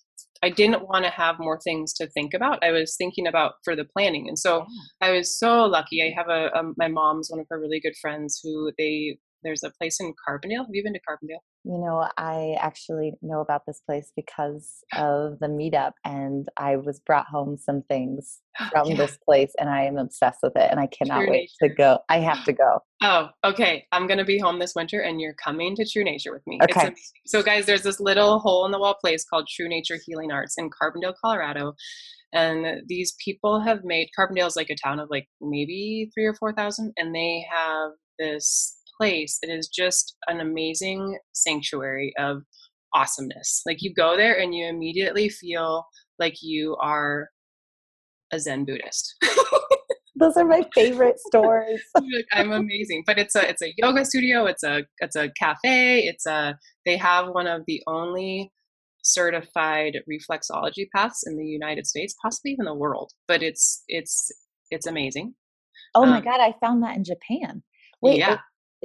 [0.42, 2.62] I didn't want to have more things to think about.
[2.64, 4.64] I was thinking about for the planning, and so
[5.00, 6.02] I was so lucky.
[6.02, 9.62] I have a, a my mom's one of her really good friends who they there's
[9.62, 10.66] a place in Carbondale.
[10.66, 11.40] Have you been to Carbondale?
[11.68, 17.00] You know, I actually know about this place because of the meetup, and I was
[17.00, 18.96] brought home some things oh, from Yeah.
[18.98, 21.98] this place, and I am obsessed with it, and I cannot True wait to go.
[22.09, 22.79] I have to go.
[23.02, 23.85] Oh, okay.
[23.90, 26.61] I'm gonna be home this winter, and you're coming to True Nature with me.
[26.62, 26.94] Okay.
[27.26, 30.55] So, guys, there's this little hole in the wall place called True Nature Healing Arts
[30.57, 31.74] in Carbondale, Colorado,
[32.33, 36.52] and these people have made Carbondale's like a town of like maybe three or four
[36.52, 39.38] thousand, and they have this place.
[39.42, 42.42] It is just an amazing sanctuary of
[42.94, 43.62] awesomeness.
[43.66, 45.85] Like you go there, and you immediately feel
[46.18, 47.28] like you are
[48.32, 49.14] a Zen Buddhist.
[50.18, 51.80] Those are my favorite stores.
[52.32, 53.04] I'm amazing.
[53.06, 54.46] But it's a it's a yoga studio.
[54.46, 56.00] It's a it's a cafe.
[56.06, 58.50] It's a they have one of the only
[59.02, 63.12] certified reflexology paths in the United States, possibly even the world.
[63.28, 64.30] But it's it's
[64.70, 65.35] it's amazing.
[65.94, 67.62] Oh my Um, god, I found that in Japan.
[68.00, 68.38] Wait, yeah,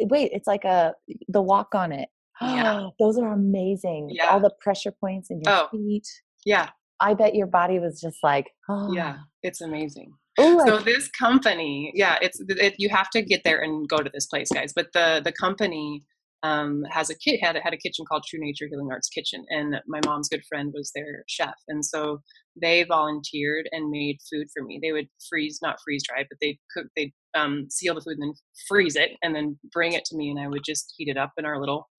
[0.10, 0.94] wait, it's like a
[1.28, 2.10] the walk on it.
[2.42, 2.88] Yeah.
[3.00, 4.10] Those are amazing.
[4.12, 4.28] Yeah.
[4.30, 5.68] All the pressure points in your Oh.
[5.72, 6.08] feet.
[6.46, 9.18] yeah, I bet your body was just like, oh, yeah.
[9.44, 10.14] It's amazing.
[10.40, 13.98] Ooh, I so this company yeah it's it, you have to get there and go
[13.98, 16.04] to this place guys but the the company
[16.44, 19.76] um, has a kit had, had a kitchen called true nature healing arts kitchen and
[19.88, 22.22] my mom's good friend was their chef and so
[22.62, 26.58] they volunteered and made food for me they would freeze not freeze dry but they
[26.74, 28.34] cook they um, seal the food and then
[28.67, 31.32] freeze it and then bring it to me and i would just heat it up
[31.38, 31.89] in our little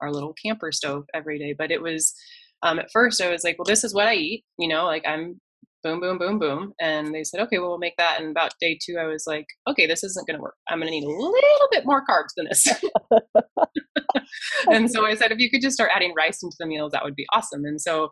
[0.00, 2.14] our little camper stove every day but it was
[2.62, 5.06] um, at first i was like well this is what i eat you know like
[5.06, 5.40] i'm
[5.82, 6.72] boom, boom, boom, boom.
[6.80, 8.20] And they said, okay, well, we'll make that.
[8.20, 10.56] And about day two, I was like, okay, this isn't going to work.
[10.68, 12.66] I'm going to need a little bit more carbs than this.
[14.70, 17.04] and so I said, if you could just start adding rice into the meals, that
[17.04, 17.64] would be awesome.
[17.64, 18.10] And so,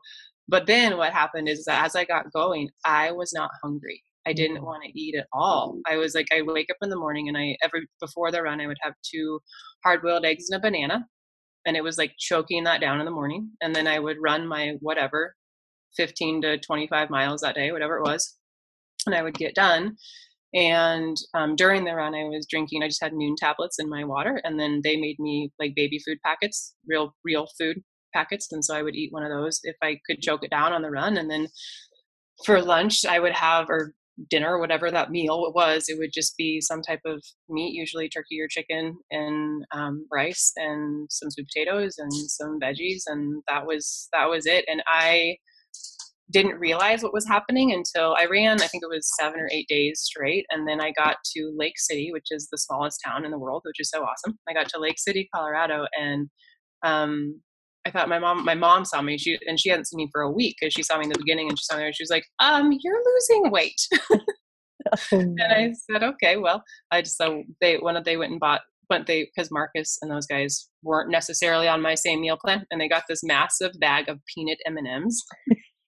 [0.49, 4.03] but then what happened is that as I got going, I was not hungry.
[4.29, 5.79] I didn't want to eat at all.
[5.87, 8.61] I was like, I wake up in the morning and I every before the run,
[8.61, 9.41] I would have two
[9.83, 11.07] hard boiled eggs and a banana.
[11.67, 13.51] And it was like choking that down in the morning.
[13.63, 15.35] And then I would run my whatever,
[15.97, 18.37] 15 to 25 miles that day, whatever it was.
[19.07, 19.97] And I would get done.
[20.55, 24.05] And um, during the run, I was drinking, I just had Nuun tablets in my
[24.05, 24.41] water.
[24.45, 27.83] And then they made me like baby food packets, real, real food
[28.15, 28.51] packets.
[28.53, 30.83] And so I would eat one of those if I could choke it down on
[30.83, 31.17] the run.
[31.17, 31.49] And then
[32.45, 33.93] for lunch, I would have, or
[34.31, 38.41] dinner, whatever that meal was, it would just be some type of meat, usually turkey
[38.41, 44.09] or chicken, and um, rice, and some sweet potatoes, and some veggies, and that was
[44.13, 44.65] that was it.
[44.69, 45.37] And I
[46.31, 48.61] didn't realize what was happening until I ran.
[48.61, 51.79] I think it was seven or eight days straight, and then I got to Lake
[51.79, 54.39] City, which is the smallest town in the world, which is so awesome.
[54.49, 56.29] I got to Lake City, Colorado, and
[56.83, 57.41] um,
[57.89, 59.17] I thought my mom, my mom saw me.
[59.19, 61.19] She and she hadn't seen me for a week because she saw me in the
[61.19, 61.87] beginning, and she saw me.
[61.87, 63.81] And she was like, "Um, you're losing weight."
[65.13, 68.41] Oh, and I said, "Okay, well." I just so they one of they went and
[68.41, 68.63] bought.
[68.89, 72.81] But they, because Marcus and those guys weren't necessarily on my same meal plan, and
[72.81, 75.23] they got this massive bag of peanut M and M's.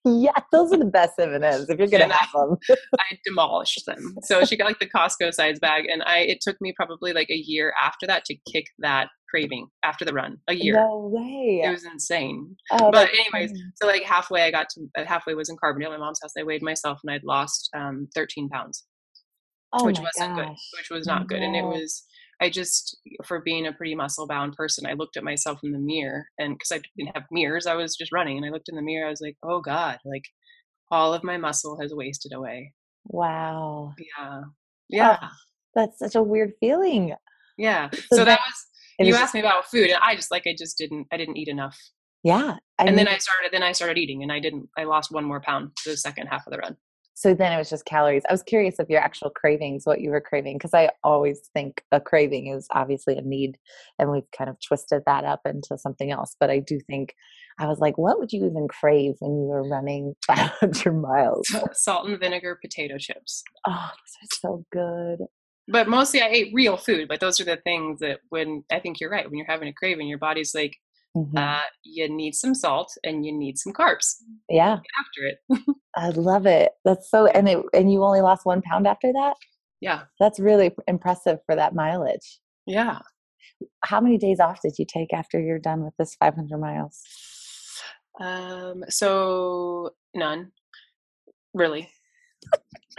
[0.05, 2.57] Yeah, those are the best M and M's if you're gonna And I- have them.
[2.99, 4.17] I demolished them.
[4.23, 6.21] So she got like the Costco size bag, and I.
[6.21, 10.13] It took me probably like a year after that to kick that craving after the
[10.13, 10.39] run.
[10.49, 10.75] A year.
[10.75, 11.63] No way.
[11.65, 12.57] It was insane.
[12.73, 13.63] Oh, but anyways, funny.
[13.81, 16.33] So like halfway, I got to uh, halfway was in Carbondale, my mom's house.
[16.39, 18.85] I weighed myself, and I'd lost um, 13 pounds,
[19.73, 20.49] oh which wasn't good.
[20.79, 22.05] Which was not good, and it was.
[22.41, 25.79] I just, for being a pretty muscle bound person, I looked at myself in the
[25.79, 28.77] mirror, and because I didn't have mirrors, I was just running, and I looked in
[28.77, 29.07] the mirror.
[29.07, 30.25] I was like, oh god, like
[30.91, 32.73] all of my muscle has wasted away.
[33.07, 33.95] Wow.
[34.19, 34.41] Yeah,
[34.89, 35.29] yeah, Oh,
[35.75, 37.15] that's such a weird feeling.
[37.59, 37.91] yeah.
[37.93, 38.67] So So then that was.
[39.03, 41.07] You asked me about food, and I just like I just didn't.
[41.11, 41.79] I didn't eat enough,
[42.23, 42.57] Yeah.
[42.79, 43.51] I and then I started.
[43.53, 44.69] Then I started eating, and I didn't.
[44.77, 46.77] I lost one more pound the second half of the run.
[47.21, 48.23] So then it was just calories.
[48.31, 51.83] I was curious of your actual cravings, what you were craving, because I always think
[51.93, 53.59] a craving is obviously a need,
[53.99, 56.35] and we've kind of twisted that up into something else.
[56.41, 57.15] But I do think
[57.59, 61.55] I was like, what would you even crave when you were running 500 miles?
[61.75, 63.45] Salt and vinegar potato chips.
[63.67, 65.27] Oh, those are so good.
[65.69, 67.07] but mostly I ate real food.
[67.07, 69.75] But those are the things that when I think you're right, when you're having a
[69.75, 70.79] craving, your body's like,
[71.17, 71.37] Mhm.
[71.37, 74.15] uh, you need some salt and you need some carbs
[74.49, 75.39] yeah, after it.
[75.97, 76.71] I love it.
[76.85, 79.35] That's so, and it, and you only lost one pound after that.
[79.81, 82.39] yeah, That's really impressive for that mileage.
[82.67, 83.01] yeah.
[83.85, 87.03] How many days off did you take after you're done with this 500 miles?
[88.21, 90.53] Um, so none,
[91.53, 91.91] really.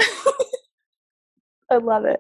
[1.72, 2.20] I love it.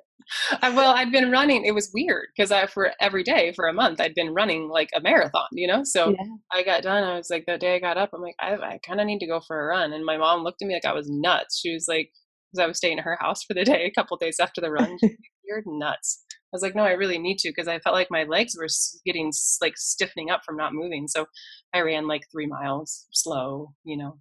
[0.62, 1.66] I, well, I'd been running.
[1.66, 4.90] It was weird because I for every day for a month I'd been running like
[4.96, 5.84] a marathon, you know.
[5.84, 6.26] So yeah.
[6.52, 7.04] I got done.
[7.04, 9.20] I was like, the day I got up, I'm like, I, I kind of need
[9.20, 9.94] to go for a run.
[9.94, 11.60] And my mom looked at me like I was nuts.
[11.60, 12.10] She was like,
[12.52, 14.72] because I was staying at her house for the day a couple days after the
[14.72, 14.98] run.
[15.46, 16.24] You're nuts.
[16.32, 18.68] I was like, no, I really need to because I felt like my legs were
[19.06, 19.32] getting
[19.62, 21.08] like stiffening up from not moving.
[21.08, 21.26] So
[21.74, 24.18] I ran like three miles slow, you know.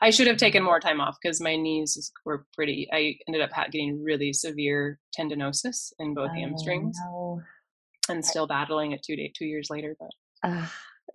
[0.00, 2.88] I should have taken more time off because my knees were pretty.
[2.92, 7.40] I ended up getting really severe tendinosis in both oh, hamstrings, no.
[8.08, 9.96] and still battling it two day, two years later.
[9.98, 10.10] But
[10.48, 10.66] uh,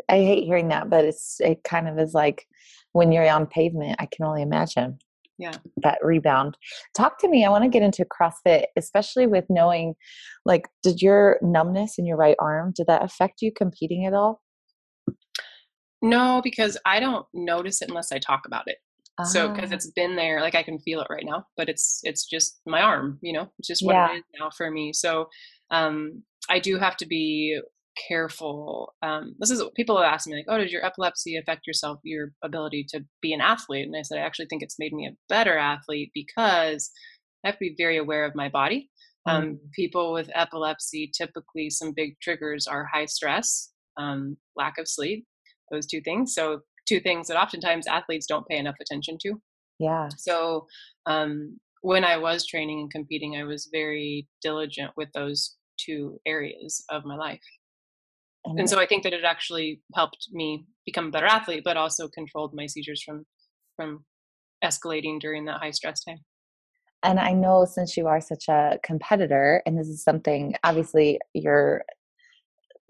[0.09, 2.47] I hate hearing that, but it's it kind of is like
[2.93, 3.97] when you're on pavement.
[3.99, 4.99] I can only imagine
[5.37, 6.57] yeah that rebound
[6.95, 9.93] talk to me i want to get into crossfit especially with knowing
[10.45, 14.41] like did your numbness in your right arm did that affect you competing at all
[16.01, 18.77] no because i don't notice it unless i talk about it
[19.23, 19.75] so because ah.
[19.75, 22.81] it's been there like i can feel it right now but it's it's just my
[22.81, 24.11] arm you know it's just what yeah.
[24.11, 25.27] it is now for me so
[25.71, 27.59] um i do have to be
[28.07, 28.93] careful.
[29.01, 32.31] Um, this is people have asked me like, "Oh, did your epilepsy affect yourself, your
[32.43, 35.15] ability to be an athlete?" And I said, I actually think it's made me a
[35.29, 36.91] better athlete because
[37.43, 38.89] I have to be very aware of my body.
[39.25, 39.57] Um, mm.
[39.73, 45.25] People with epilepsy, typically, some big triggers are high stress, um, lack of sleep,
[45.71, 46.33] those two things.
[46.33, 49.41] So, two things that oftentimes athletes don't pay enough attention to.
[49.79, 50.09] Yeah.
[50.17, 50.67] So,
[51.05, 56.83] um, when I was training and competing, I was very diligent with those two areas
[56.89, 57.39] of my life.
[58.45, 61.77] And, and so I think that it actually helped me become a better athlete, but
[61.77, 63.25] also controlled my seizures from
[63.75, 64.05] from
[64.63, 66.19] escalating during that high stress time.
[67.03, 71.83] And I know since you are such a competitor, and this is something obviously your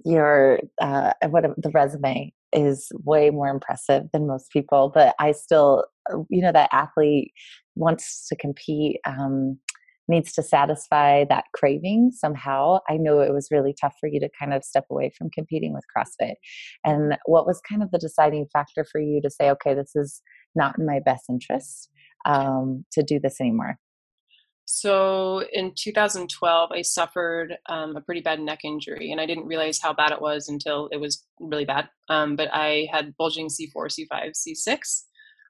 [0.05, 5.85] your uh, what the resume is way more impressive than most people, but I still,
[6.11, 7.31] uh, you know, that athlete
[7.75, 8.99] wants to compete.
[9.05, 9.59] Um,
[10.09, 12.79] needs to satisfy that craving somehow.
[12.89, 15.73] I know it was really tough for you to kind of step away from competing
[15.73, 16.35] with CrossFit.
[16.85, 20.21] And what was kind of the deciding factor for you to say, okay, this is
[20.55, 21.89] not in my best interest
[22.25, 23.77] um, to do this anymore?
[24.69, 29.79] So in 2012, I suffered um, a pretty bad neck injury, and I didn't realize
[29.81, 31.87] how bad it was until it was really bad.
[32.09, 35.03] Um, but I had bulging C4, C5, C6,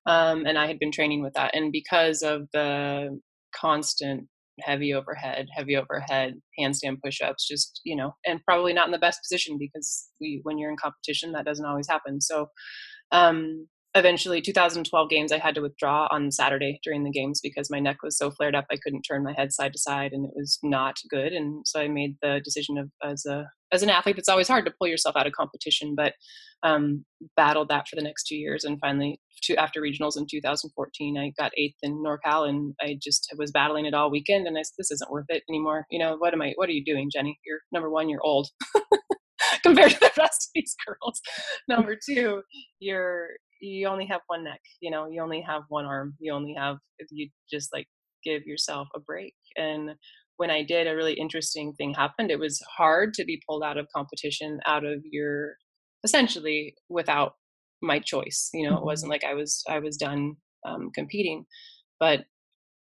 [0.05, 1.55] um, and I had been training with that.
[1.55, 3.19] And because of the
[3.55, 4.27] constant
[4.59, 9.21] heavy overhead, heavy overhead, handstand push-ups, just, you know, and probably not in the best
[9.23, 12.21] position because we, when you're in competition, that doesn't always happen.
[12.21, 12.49] So,
[13.11, 17.79] um, eventually 2012 games i had to withdraw on saturday during the games because my
[17.79, 20.31] neck was so flared up i couldn't turn my head side to side and it
[20.35, 24.17] was not good and so i made the decision of as a as an athlete
[24.17, 26.13] it's always hard to pull yourself out of competition but
[26.63, 27.05] um,
[27.35, 31.31] battled that for the next two years and finally to, after regionals in 2014 i
[31.37, 34.73] got eighth in norcal and i just was battling it all weekend and i said
[34.77, 37.39] this isn't worth it anymore you know what am i what are you doing jenny?
[37.45, 38.49] You're number one you're old.
[39.63, 41.21] Compared to the rest of these girls.
[41.67, 42.41] Number two
[42.79, 43.29] you're
[43.61, 46.77] you only have one neck you know you only have one arm you only have
[46.99, 47.87] if you just like
[48.23, 49.33] give yourself a break.
[49.55, 49.91] And
[50.37, 52.29] when i did a really interesting thing happened.
[52.29, 55.55] It was hard to be pulled out of competition out of your
[56.03, 57.33] essentially without
[57.81, 58.83] my choice you know mm-hmm.
[58.83, 60.35] it wasn't like i was i was done
[60.67, 61.45] um, competing.
[61.99, 62.25] But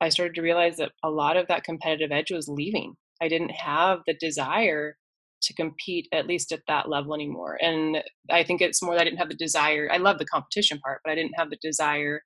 [0.00, 2.94] i started to realize that a lot of that competitive edge was leaving.
[3.22, 4.96] I didn't have the desire
[5.42, 7.98] to compete at least at that level anymore and
[8.30, 11.00] i think it's more that i didn't have the desire i love the competition part
[11.04, 12.22] but i didn't have the desire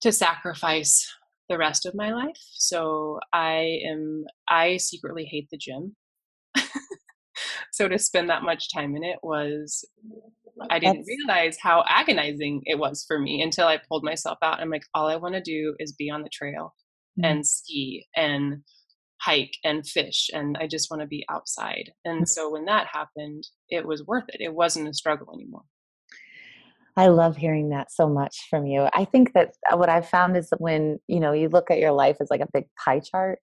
[0.00, 1.06] to sacrifice
[1.48, 5.94] the rest of my life so i am i secretly hate the gym
[7.72, 9.84] so to spend that much time in it was
[10.70, 11.08] I didn't That's...
[11.08, 14.60] realize how agonizing it was for me until I pulled myself out.
[14.60, 16.74] I'm like, all I want to do is be on the trail
[17.18, 17.24] mm-hmm.
[17.24, 18.62] and ski and
[19.20, 21.92] hike and fish, and I just want to be outside.
[22.04, 22.24] And mm-hmm.
[22.24, 24.40] so when that happened, it was worth it.
[24.40, 25.64] It wasn't a struggle anymore.
[26.98, 28.88] I love hearing that so much from you.
[28.94, 31.78] I think that uh, what I've found is that when you know you look at
[31.78, 33.38] your life as like a big pie chart,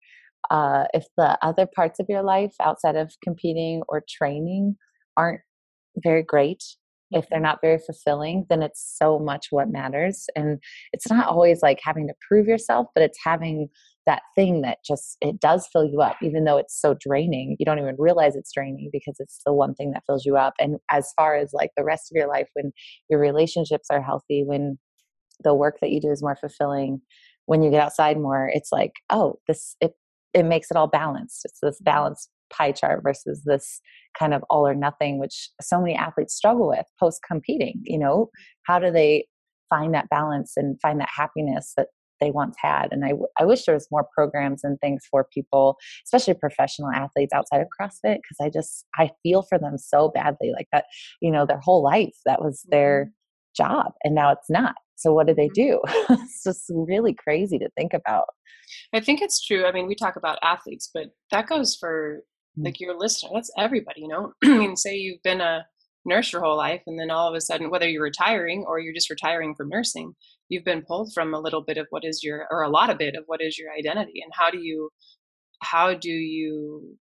[0.50, 4.76] uh, if the other parts of your life outside of competing or training
[5.16, 5.40] aren't
[6.02, 6.62] very great,
[7.12, 10.26] if they're not very fulfilling, then it's so much what matters.
[10.34, 10.58] And
[10.92, 13.68] it's not always like having to prove yourself, but it's having
[14.06, 17.64] that thing that just it does fill you up even though it's so draining you
[17.64, 20.54] don't even realize it's draining because it's the one thing that fills you up.
[20.58, 22.72] And as far as like the rest of your life when
[23.08, 24.78] your relationships are healthy when
[25.44, 27.00] the work that you do is more fulfilling
[27.46, 29.92] when you get outside more it's like oh this it
[30.34, 31.42] it makes it all balanced.
[31.44, 33.80] It's this balanced pie chart versus this
[34.18, 38.30] kind of all or nothing which so many athletes struggle with post competing you know?
[38.64, 39.26] How do they
[39.70, 41.88] find that balance and find that happiness that
[42.22, 42.88] they once had.
[42.92, 47.32] And I, I wish there was more programs and things for people, especially professional athletes
[47.34, 50.52] outside of CrossFit, because I just, I feel for them so badly.
[50.54, 50.84] Like that,
[51.20, 53.64] you know, their whole life, that was their mm-hmm.
[53.64, 54.76] job and now it's not.
[54.94, 55.80] So what do they do?
[56.10, 58.26] it's just really crazy to think about.
[58.94, 59.66] I think it's true.
[59.66, 62.20] I mean, we talk about athletes, but that goes for
[62.56, 62.64] mm.
[62.64, 63.30] like your listener.
[63.34, 64.32] That's everybody, you know.
[64.44, 65.66] I mean, say you've been a
[66.04, 68.94] nurse your whole life, and then all of a sudden, whether you're retiring or you're
[68.94, 70.14] just retiring from nursing,
[70.48, 72.98] you've been pulled from a little bit of what is your, or a lot of
[72.98, 74.90] bit of what is your identity, and how do you,
[75.62, 76.96] how do you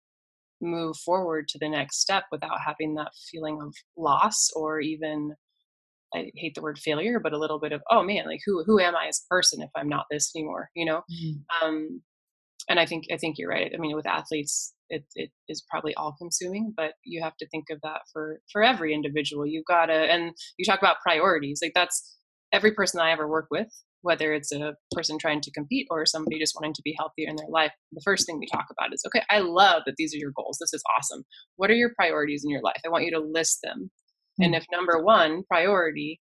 [0.61, 5.35] move forward to the next step without having that feeling of loss or even
[6.15, 8.79] I hate the word failure, but a little bit of oh man, like who who
[8.79, 10.69] am I as a person if I'm not this anymore?
[10.75, 11.67] You know, mm-hmm.
[11.67, 12.01] um,
[12.69, 13.71] and I think I think you're right.
[13.73, 17.65] I mean, with athletes, it it is probably all consuming, but you have to think
[17.71, 19.45] of that for for every individual.
[19.45, 21.59] You've got to, and you talk about priorities.
[21.61, 22.17] Like that's
[22.53, 23.67] every person I ever work with,
[24.01, 27.35] whether it's a person trying to compete or somebody just wanting to be healthier in
[27.35, 27.71] their life.
[27.91, 29.23] The first thing we talk about is okay.
[29.29, 30.57] I love that these are your goals.
[30.59, 31.23] This is awesome.
[31.57, 32.81] What are your priorities in your life?
[32.85, 33.91] I want you to list them
[34.39, 34.57] and mm.
[34.57, 36.19] if number one priority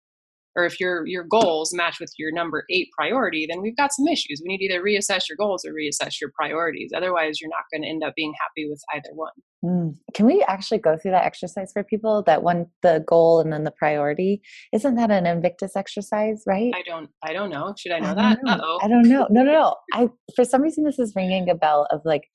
[0.56, 4.06] or if your your goals match with your number eight priority, then we've got some
[4.06, 4.42] issues.
[4.42, 6.90] We need to either reassess your goals or reassess your priorities.
[6.94, 9.32] Otherwise, you're not going to end up being happy with either one.
[9.64, 9.96] Mm.
[10.14, 12.22] Can we actually go through that exercise for people?
[12.26, 14.42] That one, the goal and then the priority.
[14.72, 16.72] Isn't that an Invictus exercise, right?
[16.74, 17.08] I don't.
[17.22, 17.74] I don't know.
[17.78, 18.38] Should I know I that?
[18.46, 18.78] Oh.
[18.82, 19.26] I don't know.
[19.30, 19.76] No, no, no.
[19.94, 22.28] I for some reason this is ringing a bell of like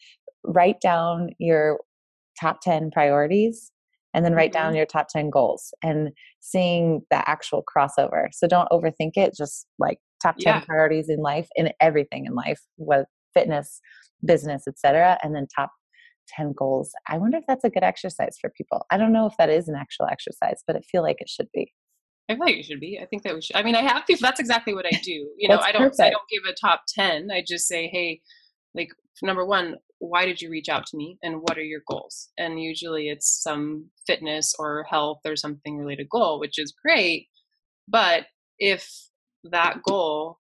[0.44, 1.80] write down your
[2.40, 3.72] top ten priorities
[4.18, 4.78] and then write down mm-hmm.
[4.78, 6.10] your top 10 goals and
[6.40, 8.30] seeing the actual crossover.
[8.32, 10.60] So don't overthink it, just like top 10 yeah.
[10.62, 13.06] priorities in life, in everything in life, with
[13.36, 13.80] fitness,
[14.26, 15.20] business, etc.
[15.22, 15.70] And then top
[16.30, 16.94] 10 goals.
[17.08, 18.88] I wonder if that's a good exercise for people.
[18.90, 21.50] I don't know if that is an actual exercise, but I feel like it should
[21.54, 21.72] be.
[22.28, 23.00] I feel like it should be.
[23.00, 23.56] I think that we should.
[23.56, 24.24] I mean, I have people.
[24.24, 25.30] That's exactly what I do.
[25.38, 25.84] You know, I don't.
[25.84, 26.02] Perfect.
[26.02, 27.30] I don't give a top ten.
[27.32, 28.20] I just say, hey,
[28.74, 28.90] like
[29.22, 32.62] number one, why did you reach out to me and what are your goals and
[32.62, 37.28] usually it's some fitness or health or something related goal which is great
[37.88, 38.26] but
[38.60, 38.90] if
[39.44, 40.40] that goal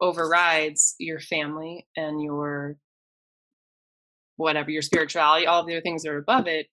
[0.00, 2.76] overrides your family and your
[4.36, 6.66] whatever your spirituality all the other things that are above it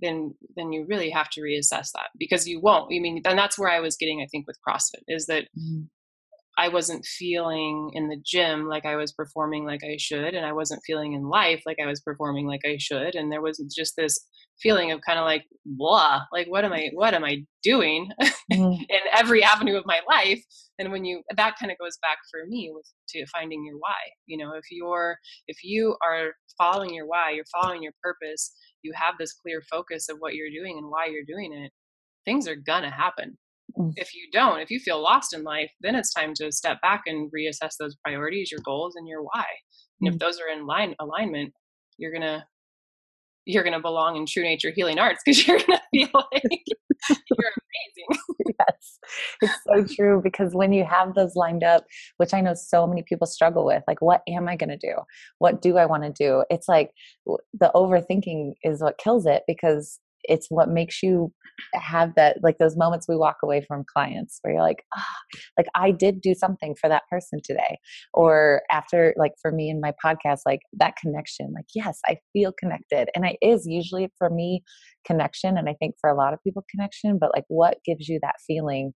[0.00, 3.58] then then you really have to reassess that because you won't i mean and that's
[3.58, 5.82] where i was getting i think with crossfit is that mm-hmm.
[6.60, 10.52] I wasn't feeling in the gym like I was performing like I should, and I
[10.52, 13.94] wasn't feeling in life like I was performing like I should, and there was just
[13.96, 14.18] this
[14.60, 18.10] feeling of kind of like blah, like what am I, what am I doing
[18.52, 18.82] mm-hmm.
[18.90, 20.44] in every avenue of my life?
[20.78, 23.96] And when you that kind of goes back for me with to finding your why.
[24.26, 25.16] You know, if you're
[25.48, 30.10] if you are following your why, you're following your purpose, you have this clear focus
[30.10, 31.72] of what you're doing and why you're doing it,
[32.26, 33.38] things are gonna happen
[33.78, 33.92] Mm.
[33.96, 37.02] If you don't, if you feel lost in life, then it's time to step back
[37.06, 39.44] and reassess those priorities, your goals, and your why.
[40.00, 40.12] And mm.
[40.14, 41.52] if those are in line alignment,
[41.98, 42.44] you're gonna
[43.46, 46.62] you're gonna belong in true nature healing arts because you're gonna feel like
[47.10, 47.52] you're
[48.08, 48.22] amazing.
[48.58, 48.98] yes,
[49.42, 51.84] it's so true because when you have those lined up,
[52.18, 54.94] which I know so many people struggle with, like what am I gonna do?
[55.38, 56.44] What do I want to do?
[56.50, 56.90] It's like
[57.26, 61.32] the overthinking is what kills it because it's what makes you
[61.74, 65.14] have that like those moments we walk away from clients where you're like ah
[65.58, 67.78] like i did do something for that person today.
[68.14, 72.52] Or after like for me in my podcast like that connection like yes i feel
[72.58, 73.08] connected.
[73.14, 74.62] And it is usually for me
[75.04, 78.18] connection and i think for a lot of people connection but like what gives you
[78.22, 78.92] that feeling?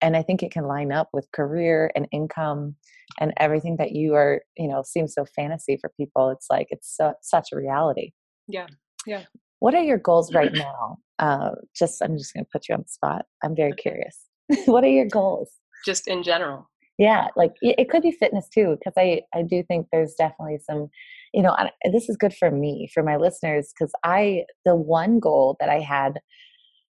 [0.00, 2.76] And i think it can line up with career and income
[3.20, 6.30] and everything that you are you know seems so fantasy for people.
[6.30, 8.12] It's like it's so, such a reality.
[8.46, 8.66] Yeah
[9.06, 9.24] yeah
[9.60, 10.98] what are your goals right now?
[11.18, 13.26] Uh, just I'm just going to put you on the spot.
[13.42, 14.26] I'm very curious.
[14.66, 15.50] what are your goals?
[15.84, 16.68] Just in general.
[16.98, 20.88] Yeah, like it could be fitness too, because I I do think there's definitely some,
[21.32, 21.56] you know,
[21.92, 25.78] this is good for me for my listeners because I the one goal that I
[25.78, 26.18] had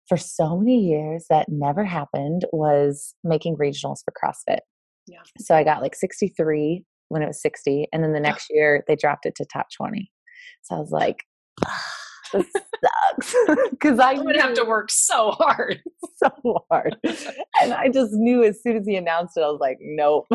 [0.09, 4.59] for so many years that never happened was making regionals for CrossFit.
[5.07, 5.21] Yeah.
[5.39, 8.97] So I got like 63 when it was 60, and then the next year they
[8.97, 10.11] dropped it to top 20.
[10.63, 11.23] So I was like.
[12.39, 13.35] this sucks
[13.71, 15.81] because I would have to work so hard,
[16.17, 16.97] so hard,
[17.61, 20.27] and I just knew as soon as he announced it, I was like, nope.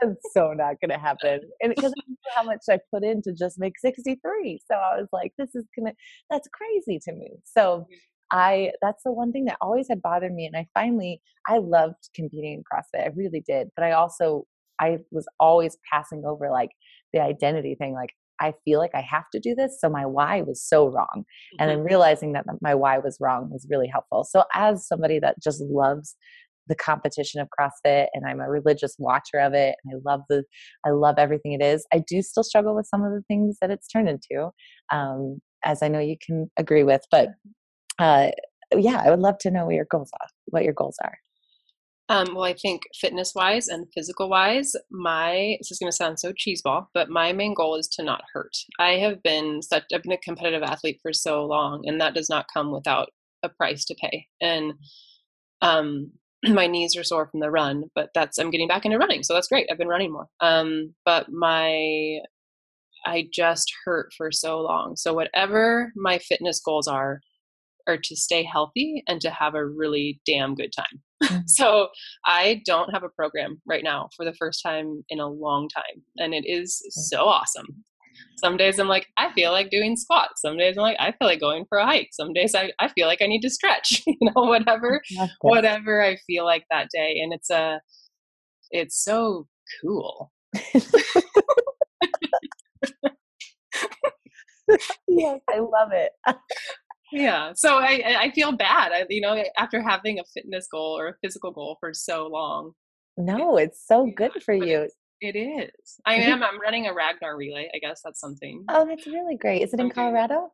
[0.00, 1.40] That's so not going to happen.
[1.62, 4.60] And because I knew how much I put in to just make 63.
[4.70, 5.96] So I was like, this is going to,
[6.30, 7.38] that's crazy to me.
[7.44, 7.86] So
[8.30, 10.46] I, that's the one thing that always had bothered me.
[10.46, 13.04] And I finally, I loved competing in CrossFit.
[13.04, 13.68] I really did.
[13.74, 14.46] But I also,
[14.80, 16.70] I was always passing over like
[17.12, 17.94] the identity thing.
[17.94, 18.10] Like,
[18.40, 19.78] I feel like I have to do this.
[19.80, 21.06] So my why was so wrong.
[21.16, 21.56] Mm-hmm.
[21.60, 24.24] And then realizing that my why was wrong was really helpful.
[24.24, 26.16] So as somebody that just loves
[26.68, 30.44] the competition of CrossFit and I'm a religious watcher of it and I love the
[30.84, 31.86] I love everything it is.
[31.92, 34.50] I do still struggle with some of the things that it's turned into,
[34.92, 37.02] um, as I know you can agree with.
[37.10, 37.30] But
[37.98, 38.30] uh,
[38.76, 40.28] yeah, I would love to know what your goals are.
[40.46, 41.18] What your goals are.
[42.10, 46.18] Um, well, I think fitness wise and physical wise, my this is going to sound
[46.18, 48.56] so cheeseball, but my main goal is to not hurt.
[48.78, 52.30] I have been such I've been a competitive athlete for so long, and that does
[52.30, 53.10] not come without
[53.42, 54.26] a price to pay.
[54.40, 54.72] And
[55.62, 56.12] um,
[56.44, 59.34] my knees are sore from the run, but that's I'm getting back into running, so
[59.34, 59.68] that's great.
[59.70, 60.28] I've been running more.
[60.40, 62.20] Um, but my
[63.06, 64.96] I just hurt for so long.
[64.96, 67.20] So whatever my fitness goals are,
[67.86, 71.02] are to stay healthy and to have a really damn good time.
[71.22, 71.38] Mm-hmm.
[71.46, 71.88] so
[72.26, 76.02] I don't have a program right now for the first time in a long time,
[76.18, 77.66] and it is so awesome.
[78.36, 80.42] Some days I'm like, I feel like doing squats.
[80.42, 82.10] Some days I'm like, I feel like going for a hike.
[82.12, 85.00] Some days I, I feel like I need to stretch, you know, whatever,
[85.40, 87.18] whatever I feel like that day.
[87.22, 87.80] And it's a,
[88.70, 89.46] it's so
[89.82, 90.32] cool.
[95.08, 96.12] yes, I love it.
[97.12, 97.52] Yeah.
[97.54, 101.14] So I, I feel bad, I, you know, after having a fitness goal or a
[101.22, 102.72] physical goal for so long.
[103.16, 104.88] No, it's so yeah, good for you.
[105.20, 105.96] It is.
[106.06, 106.42] I am.
[106.42, 107.68] I'm running a Ragnar relay.
[107.74, 108.64] I guess that's something.
[108.68, 109.62] Oh, that's really great.
[109.62, 110.52] Is it in Colorado?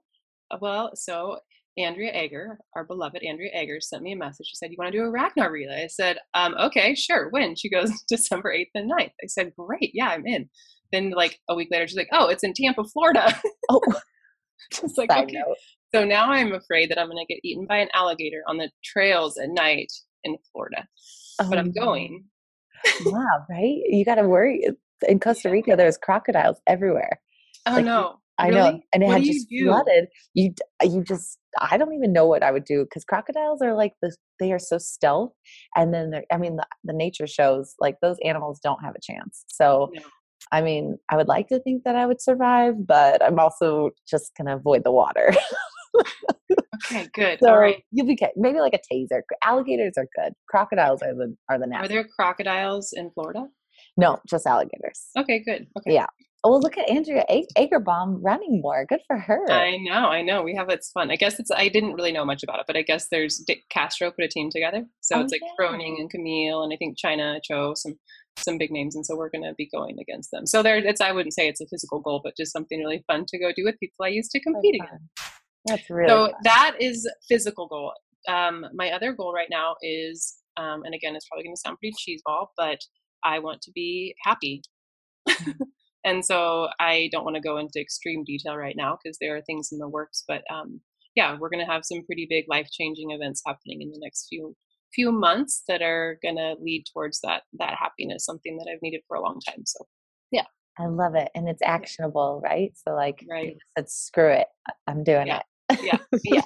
[0.50, 1.38] Uh, well, so
[1.76, 4.46] Andrea Ager, our beloved Andrea Ager, sent me a message.
[4.46, 5.84] She said, You want to do a Ragnar relay?
[5.84, 7.28] I said, um, Okay, sure.
[7.30, 7.56] When?
[7.56, 9.10] She goes, December 8th and 9th.
[9.22, 9.90] I said, Great.
[9.92, 10.48] Yeah, I'm in.
[10.92, 13.38] Then, like a week later, she's like, Oh, it's in Tampa, Florida.
[13.68, 13.80] Oh,
[14.72, 15.32] just like, okay.
[15.32, 15.56] Note.
[15.94, 18.70] So now I'm afraid that I'm going to get eaten by an alligator on the
[18.82, 19.92] trails at night
[20.24, 20.86] in Florida.
[21.40, 22.24] Oh, but I'm going
[23.04, 23.80] yeah, right.
[23.86, 24.66] You got to worry.
[24.66, 24.72] Uh,
[25.08, 27.20] in Costa Rica, there's crocodiles everywhere.
[27.66, 28.20] Oh like, no.
[28.36, 28.58] I really?
[28.58, 30.08] know, and it what had just flooded.
[30.34, 33.74] You, uh, you just, I don't even know what I would do because crocodiles are
[33.74, 35.32] like the, they are so stealth,
[35.76, 39.00] and then they're, I mean, the, the nature shows like those animals don't have a
[39.00, 39.44] chance.
[39.46, 40.02] So, no.
[40.50, 44.32] I mean, I would like to think that I would survive, but I'm also just
[44.36, 45.32] gonna avoid the water.
[46.86, 47.38] okay, good.
[47.42, 47.82] So All right.
[47.90, 48.30] You'll be good.
[48.36, 49.22] Maybe like a taser.
[49.44, 50.32] Alligators are good.
[50.48, 51.84] Crocodiles are the are the nasty.
[51.84, 53.46] Are there crocodiles in Florida?
[53.96, 55.06] No, just alligators.
[55.16, 55.66] Okay, good.
[55.78, 55.94] Okay.
[55.94, 56.06] Yeah.
[56.46, 57.24] Oh, look at Andrea
[57.56, 58.84] Agerbaum running more.
[58.86, 59.50] Good for her.
[59.50, 60.42] I know, I know.
[60.42, 61.10] We have it's fun.
[61.10, 61.50] I guess it's.
[61.50, 64.28] I didn't really know much about it, but I guess there's Dick Castro put a
[64.28, 65.52] team together, so oh, it's like yeah.
[65.58, 67.94] Froning and Camille, and I think Chyna Cho, some
[68.36, 70.46] some big names, and so we're going to be going against them.
[70.46, 71.00] So there, it's.
[71.00, 73.64] I wouldn't say it's a physical goal, but just something really fun to go do
[73.64, 75.40] with people I used to compete against.
[75.66, 76.34] That's really so fun.
[76.44, 77.92] that is physical goal.
[78.28, 81.78] Um, my other goal right now is, um, and again, it's probably going to sound
[81.78, 82.78] pretty cheeseball, but
[83.24, 84.62] I want to be happy.
[85.28, 85.50] Mm-hmm.
[86.04, 89.42] and so I don't want to go into extreme detail right now because there are
[89.42, 90.24] things in the works.
[90.26, 90.80] But um,
[91.14, 94.26] yeah, we're going to have some pretty big life changing events happening in the next
[94.28, 94.54] few
[94.94, 99.00] few months that are going to lead towards that that happiness, something that I've needed
[99.08, 99.64] for a long time.
[99.66, 99.86] So
[100.30, 100.44] yeah.
[100.78, 101.30] I love it.
[101.34, 102.72] And it's actionable, right?
[102.76, 103.56] So like right.
[103.76, 104.46] said, screw it.
[104.86, 105.38] I'm doing yeah.
[105.38, 105.42] it
[105.82, 106.42] yeah yeah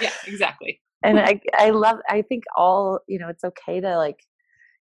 [0.00, 0.80] yeah exactly.
[1.02, 4.20] And i i love i think all you know it's okay to like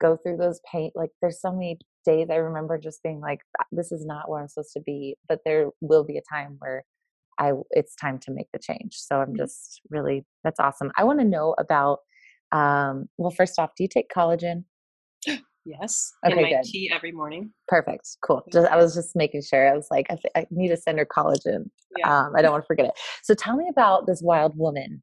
[0.01, 3.39] go through those pain like there's so many days i remember just being like
[3.71, 6.83] this is not where i'm supposed to be but there will be a time where
[7.39, 9.37] i it's time to make the change so i'm mm-hmm.
[9.37, 10.91] just really that's awesome.
[10.97, 11.99] I want to know about
[12.51, 14.65] um well first off do you take collagen
[15.65, 16.11] Yes.
[16.25, 16.63] Okay, my good.
[16.63, 17.51] tea every morning.
[17.67, 18.17] Perfect.
[18.25, 18.43] Cool.
[18.51, 19.71] Just, I was just making sure.
[19.71, 21.69] I was like, I, th- I need to send her collagen.
[21.97, 22.25] Yeah.
[22.25, 22.93] Um, I don't want to forget it.
[23.23, 25.01] So tell me about this wild woman.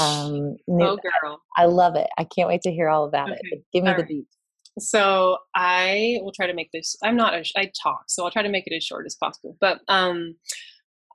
[0.00, 1.40] Um, oh, girl.
[1.56, 2.08] I, I, love it.
[2.18, 3.40] I can't wait to hear all about okay.
[3.42, 3.64] it.
[3.72, 4.08] Give me all the right.
[4.08, 4.36] beats.
[4.78, 6.96] So I will try to make this.
[7.02, 7.34] I'm not.
[7.34, 9.56] A, I talk, so I'll try to make it as short as possible.
[9.60, 10.36] But um,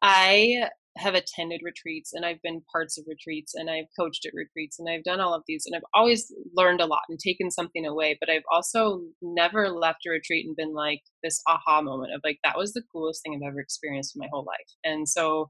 [0.01, 4.80] I have attended retreats and I've been parts of retreats and I've coached at retreats
[4.80, 7.86] and I've done all of these and I've always learned a lot and taken something
[7.86, 8.18] away.
[8.20, 12.39] But I've also never left a retreat and been like this aha moment of like,
[12.43, 14.72] that was the coolest thing I've ever experienced in my whole life.
[14.84, 15.50] And so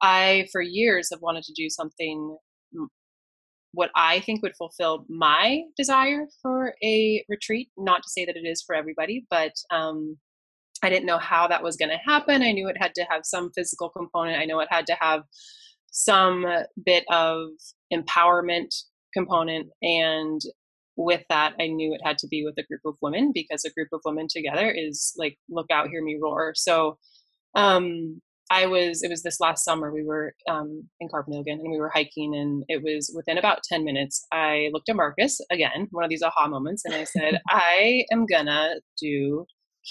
[0.00, 2.36] I, for years, have wanted to do something
[3.72, 7.68] what I think would fulfill my desire for a retreat.
[7.76, 10.16] Not to say that it is for everybody, but um,
[10.82, 12.42] I didn't know how that was going to happen.
[12.42, 14.40] I knew it had to have some physical component.
[14.40, 15.22] I know it had to have
[15.90, 16.46] some
[16.84, 17.48] bit of
[17.92, 18.74] empowerment
[19.12, 19.68] component.
[19.82, 20.40] And
[20.96, 23.72] with that, I knew it had to be with a group of women because a
[23.72, 26.52] group of women together is like, look out, hear me roar.
[26.54, 26.98] So,
[27.54, 28.20] um,
[28.50, 31.90] I was, it was this last summer, we were um, in Carpentaglen and we were
[31.90, 34.26] hiking, and it was within about 10 minutes.
[34.32, 38.24] I looked at Marcus again, one of these aha moments, and I said, I am
[38.24, 39.44] gonna do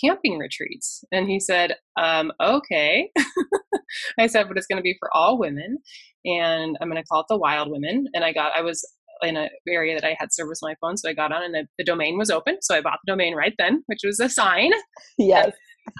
[0.04, 1.04] camping retreats.
[1.12, 3.10] And he said, um, okay.
[4.20, 5.78] I said, but it's going to be for all women.
[6.26, 8.06] And I'm going to call it the Wild Women.
[8.14, 8.86] And I got, I was
[9.24, 10.98] in an area that I had service on my phone.
[10.98, 12.58] So I got on and the, the domain was open.
[12.62, 14.72] So I bought the domain right then, which was a sign.
[15.18, 15.52] Yes.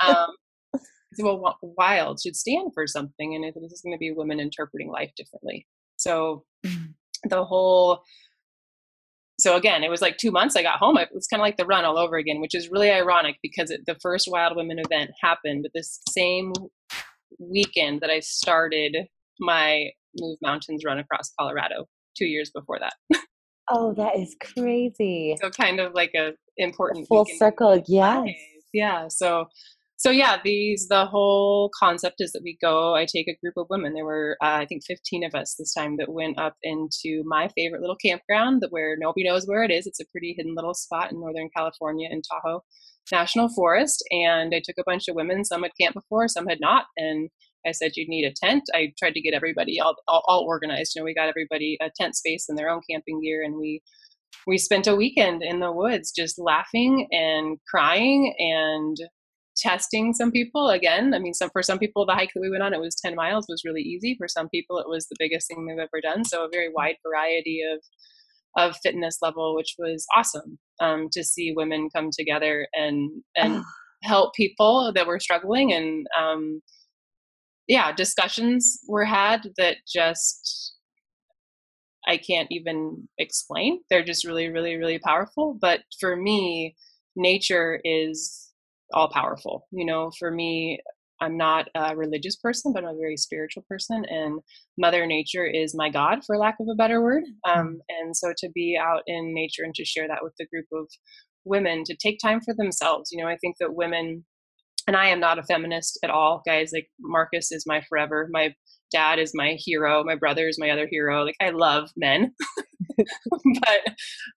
[0.06, 0.28] um,
[1.14, 3.34] so, well, wild should stand for something.
[3.36, 5.66] And this is going to be women interpreting life differently.
[5.98, 6.94] So Mm.
[7.30, 8.02] the whole
[9.40, 10.56] so again, it was like two months.
[10.56, 10.98] I got home.
[10.98, 13.70] It was kind of like the run all over again, which is really ironic because
[13.72, 16.54] it, the first Wild Women event happened this same
[17.40, 18.98] weekend that I started
[19.40, 21.86] my Move Mountains run across Colorado
[22.18, 22.94] two years before that.
[23.70, 25.36] Oh, that is crazy.
[25.42, 27.38] so kind of like a important Full weekend.
[27.38, 27.84] circle.
[27.86, 28.30] Yes.
[28.72, 29.10] Yeah.
[29.10, 29.48] So,
[30.00, 32.96] so yeah, these the whole concept is that we go.
[32.96, 33.94] I take a group of women.
[33.94, 37.50] There were uh, I think 15 of us this time that went up into my
[37.50, 39.88] favorite little campground that where nobody knows where it is.
[39.88, 42.64] It's a pretty hidden little spot in Northern California in Tahoe
[43.12, 44.04] National Forest.
[44.12, 45.44] And I took a bunch of women.
[45.44, 47.30] Some had camped before, some had not, and
[47.66, 48.64] I said you'd need a tent.
[48.76, 50.94] I tried to get everybody all, all, all organized.
[50.96, 53.82] You know, we got everybody a tent space and their own camping gear, and we
[54.46, 58.96] we spent a weekend in the woods just laughing and crying and
[59.58, 61.14] testing some people again.
[61.14, 63.16] I mean some for some people the hike that we went on it was 10
[63.16, 64.16] miles was really easy.
[64.18, 66.24] For some people it was the biggest thing they've ever done.
[66.26, 67.82] So a very wide variety of
[68.58, 73.64] of fitness level which was awesome um, to see women come together and and
[74.04, 75.74] help people that were struggling.
[75.74, 76.62] And um,
[77.68, 80.74] yeah discussions were had that just
[82.08, 83.82] i can't even explain.
[83.90, 85.58] They're just really really really powerful.
[85.60, 86.76] But for me
[87.16, 88.47] nature is
[88.94, 90.80] all powerful you know for me
[91.22, 94.40] i'm not a religious person but i'm a very spiritual person and
[94.78, 98.50] mother nature is my god for lack of a better word um, and so to
[98.54, 100.88] be out in nature and to share that with the group of
[101.46, 104.24] women to take time for themselves you know i think that women
[104.88, 106.72] and I am not a feminist at all, guys.
[106.74, 108.28] Like Marcus is my forever.
[108.32, 108.56] My
[108.92, 110.04] dad is my hero.
[110.04, 111.24] My brother is my other hero.
[111.26, 112.34] Like I love men,
[113.30, 113.96] but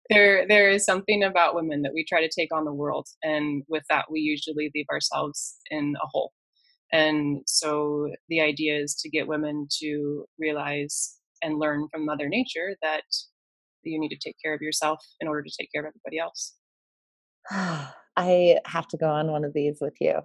[0.09, 3.63] there there is something about women that we try to take on the world, and
[3.67, 6.33] with that, we usually leave ourselves in a hole.
[6.91, 12.75] And so the idea is to get women to realize and learn from Mother Nature
[12.81, 13.03] that
[13.83, 16.55] you need to take care of yourself in order to take care of everybody else.
[18.17, 20.19] I have to go on one of these with you.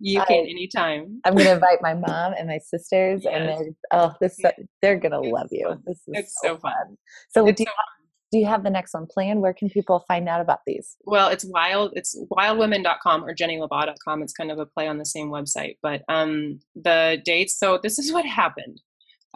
[0.00, 1.20] You I- can anytime.
[1.24, 4.38] I'm going to invite my mom and my sisters, and they're oh, this
[4.82, 5.80] they're going to love you.
[5.86, 6.72] This is It's so so fun.
[6.72, 6.96] fun.
[7.30, 9.40] So, It's do you, so have, do you have the next one planned?
[9.40, 10.96] Where can people find out about these?
[11.04, 11.92] Well, it's wild.
[11.94, 14.22] It's wildwomen.com or jennylabaw.com.
[14.22, 15.76] It's kind of a play on the same website.
[15.82, 17.56] But um, the dates.
[17.58, 18.80] So this is what happened.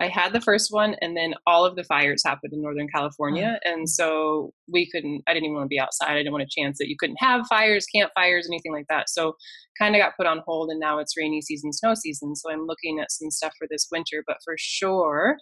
[0.01, 3.59] I had the first one, and then all of the fires happened in Northern California,
[3.64, 5.22] and so we couldn't.
[5.26, 6.11] I didn't even want to be outside.
[6.11, 9.09] I didn't want a chance that you couldn't have fires, campfires, anything like that.
[9.09, 9.34] So
[9.78, 12.36] kind of got put on hold, and now it's rainy season, snow season.
[12.36, 15.36] So I'm looking at some stuff for this winter, but for sure.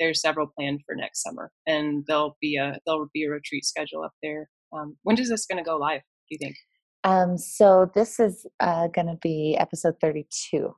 [0.00, 4.02] There's several planned for next summer, and there'll be a there'll be a retreat schedule
[4.02, 4.48] up there.
[4.72, 6.00] Um, when is this going to go live?
[6.00, 6.56] Do you think?
[7.04, 10.74] Um, so this is uh, going to be episode 32.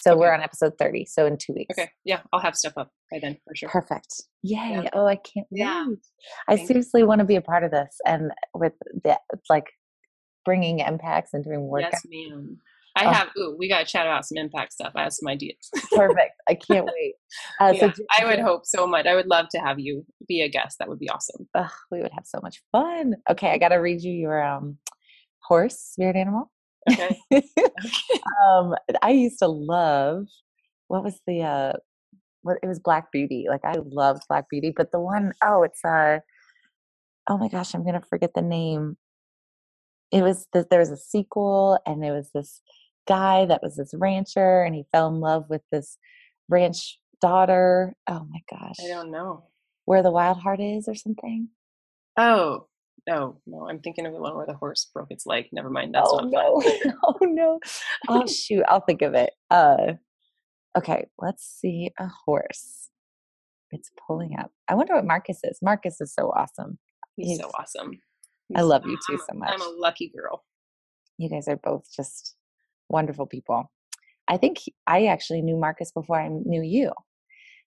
[0.00, 1.06] So we're on episode 30.
[1.06, 1.76] So in two weeks.
[1.78, 3.68] Okay, yeah, I'll have stuff up by then for sure.
[3.68, 4.22] Perfect.
[4.42, 4.80] Yay.
[4.84, 4.90] Yeah.
[4.92, 5.86] Oh, I can't Yeah.
[5.88, 5.98] wait.
[6.48, 8.74] I seriously want to be a part of this and with
[9.04, 9.18] the
[9.50, 9.66] like
[10.44, 11.82] bringing impacts and doing work.
[11.82, 12.58] Yes, ma'am.
[12.96, 13.12] I Oh.
[13.12, 13.28] have.
[13.38, 14.92] Ooh, we got to chat about some impact stuff.
[14.96, 15.56] I have some ideas.
[15.94, 16.32] Perfect.
[16.48, 17.14] I can't wait.
[17.60, 19.06] Uh, so yeah, I would hope so much.
[19.06, 20.78] I would love to have you be a guest.
[20.78, 21.48] That would be awesome.
[21.54, 23.14] Ugh, we would have so much fun.
[23.30, 24.78] Okay, I got to read you your um
[25.42, 26.50] horse spirit animal.
[26.90, 27.20] Okay.
[28.42, 30.26] um, I used to love
[30.88, 31.72] what was the uh,
[32.42, 33.46] what it was Black Beauty.
[33.48, 36.20] Like I loved Black Beauty, but the one oh, it's uh,
[37.28, 38.96] oh my gosh, I'm gonna forget the name.
[40.10, 42.62] It was the, there was a sequel, and it was this
[43.06, 45.98] guy that was this rancher, and he fell in love with this
[46.48, 47.94] ranch daughter.
[48.06, 49.44] Oh my gosh, I don't know.
[49.84, 51.48] where the wild heart is, or something.
[52.16, 52.66] Oh
[53.06, 53.68] no, no.
[53.68, 55.46] I'm thinking of the one where the horse broke its leg.
[55.52, 55.94] Never mind.
[55.94, 56.94] That's oh not no fun.
[57.04, 57.60] oh no
[58.08, 59.92] oh shoot i'll think of it uh
[60.76, 62.88] okay let's see a horse
[63.70, 66.78] it's pulling up i wonder what marcus is marcus is so awesome
[67.16, 67.92] He's so He's- awesome.
[68.56, 69.50] I love you too so much.
[69.52, 70.44] I'm a lucky girl.
[71.18, 72.34] you guys are both just
[72.88, 73.70] wonderful people
[74.28, 76.92] i think he- i actually knew marcus before i knew you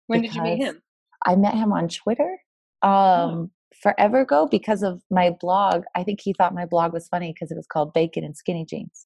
[0.08, 0.82] When did you meet him?
[1.26, 2.38] i met him on twitter
[2.82, 3.52] um
[3.82, 5.84] forever ago because of my blog.
[5.96, 8.66] I think he thought my blog was funny because it was called bacon and skinny
[8.68, 9.06] jeans.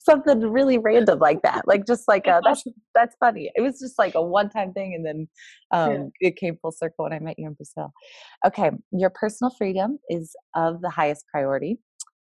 [0.00, 3.50] Something really random like that like just like uh, that's that's funny.
[3.54, 5.28] It was just like a one time thing and then
[5.70, 6.28] um Yeah.
[6.30, 7.92] it came full circle when i met you in brazil.
[8.46, 11.78] Okay your personal freedom is of the highest priority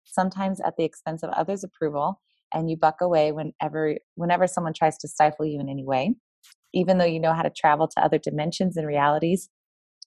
[0.05, 2.21] sometimes at the expense of others approval
[2.53, 6.15] and you buck away whenever whenever someone tries to stifle you in any way
[6.73, 9.49] even though you know how to travel to other dimensions and realities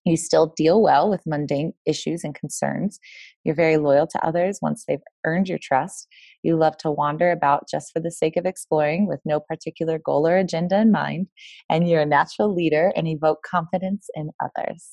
[0.08, 3.00] You still deal well with mundane issues and concerns.
[3.44, 6.08] You're very loyal to others once they've earned your trust.
[6.44, 10.28] You love to wander about just for the sake of exploring with no particular goal
[10.28, 11.28] or agenda in mind.
[11.70, 14.86] And you're a natural leader and evoke confidence in others.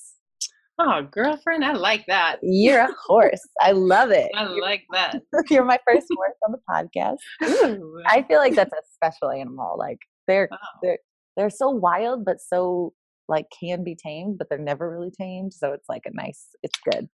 [0.79, 2.39] Oh, girlfriend, I like that.
[2.43, 3.41] You're a horse.
[3.63, 4.31] I love it.
[4.37, 5.23] I like that.
[5.49, 7.19] You're my first horse on the podcast.
[7.49, 8.03] Ooh.
[8.07, 9.77] I feel like that's a special animal.
[9.79, 10.59] Like they're Wow.
[10.83, 10.99] they're
[11.37, 12.93] they're so wild but so
[13.29, 15.53] like can be tamed, but they're never really tamed.
[15.55, 17.09] So it's like a nice it's good.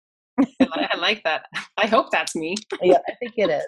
[0.61, 1.47] I like that.
[1.77, 2.55] I hope that's me.
[2.83, 3.65] yeah, I think it is.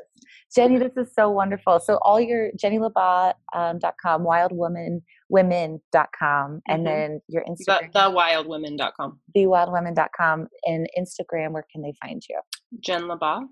[0.54, 1.78] Jenny, this is so wonderful.
[1.80, 6.84] So all your JennyLaBaw, um, com, wildwomanwomen.com, and Mhm.
[6.84, 7.92] then your Instagram.
[7.92, 9.20] The, thewildwomen.com.
[9.36, 12.40] thewildwomen.com, and Instagram, where can they find you?
[12.80, 13.42] Jen LaBaw.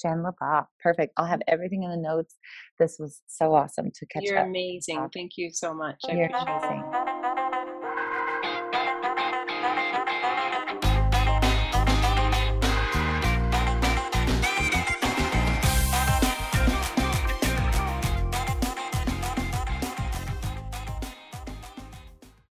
[0.00, 0.66] Jen LaBaw.
[0.80, 1.12] Perfect.
[1.16, 2.36] I'll have everything in the notes.
[2.78, 4.46] This was so awesome to catch You're up.
[4.46, 5.08] amazing.
[5.14, 5.96] Thank you so much.
[6.08, 6.62] You're appreciate it.
[6.62, 7.11] amazing.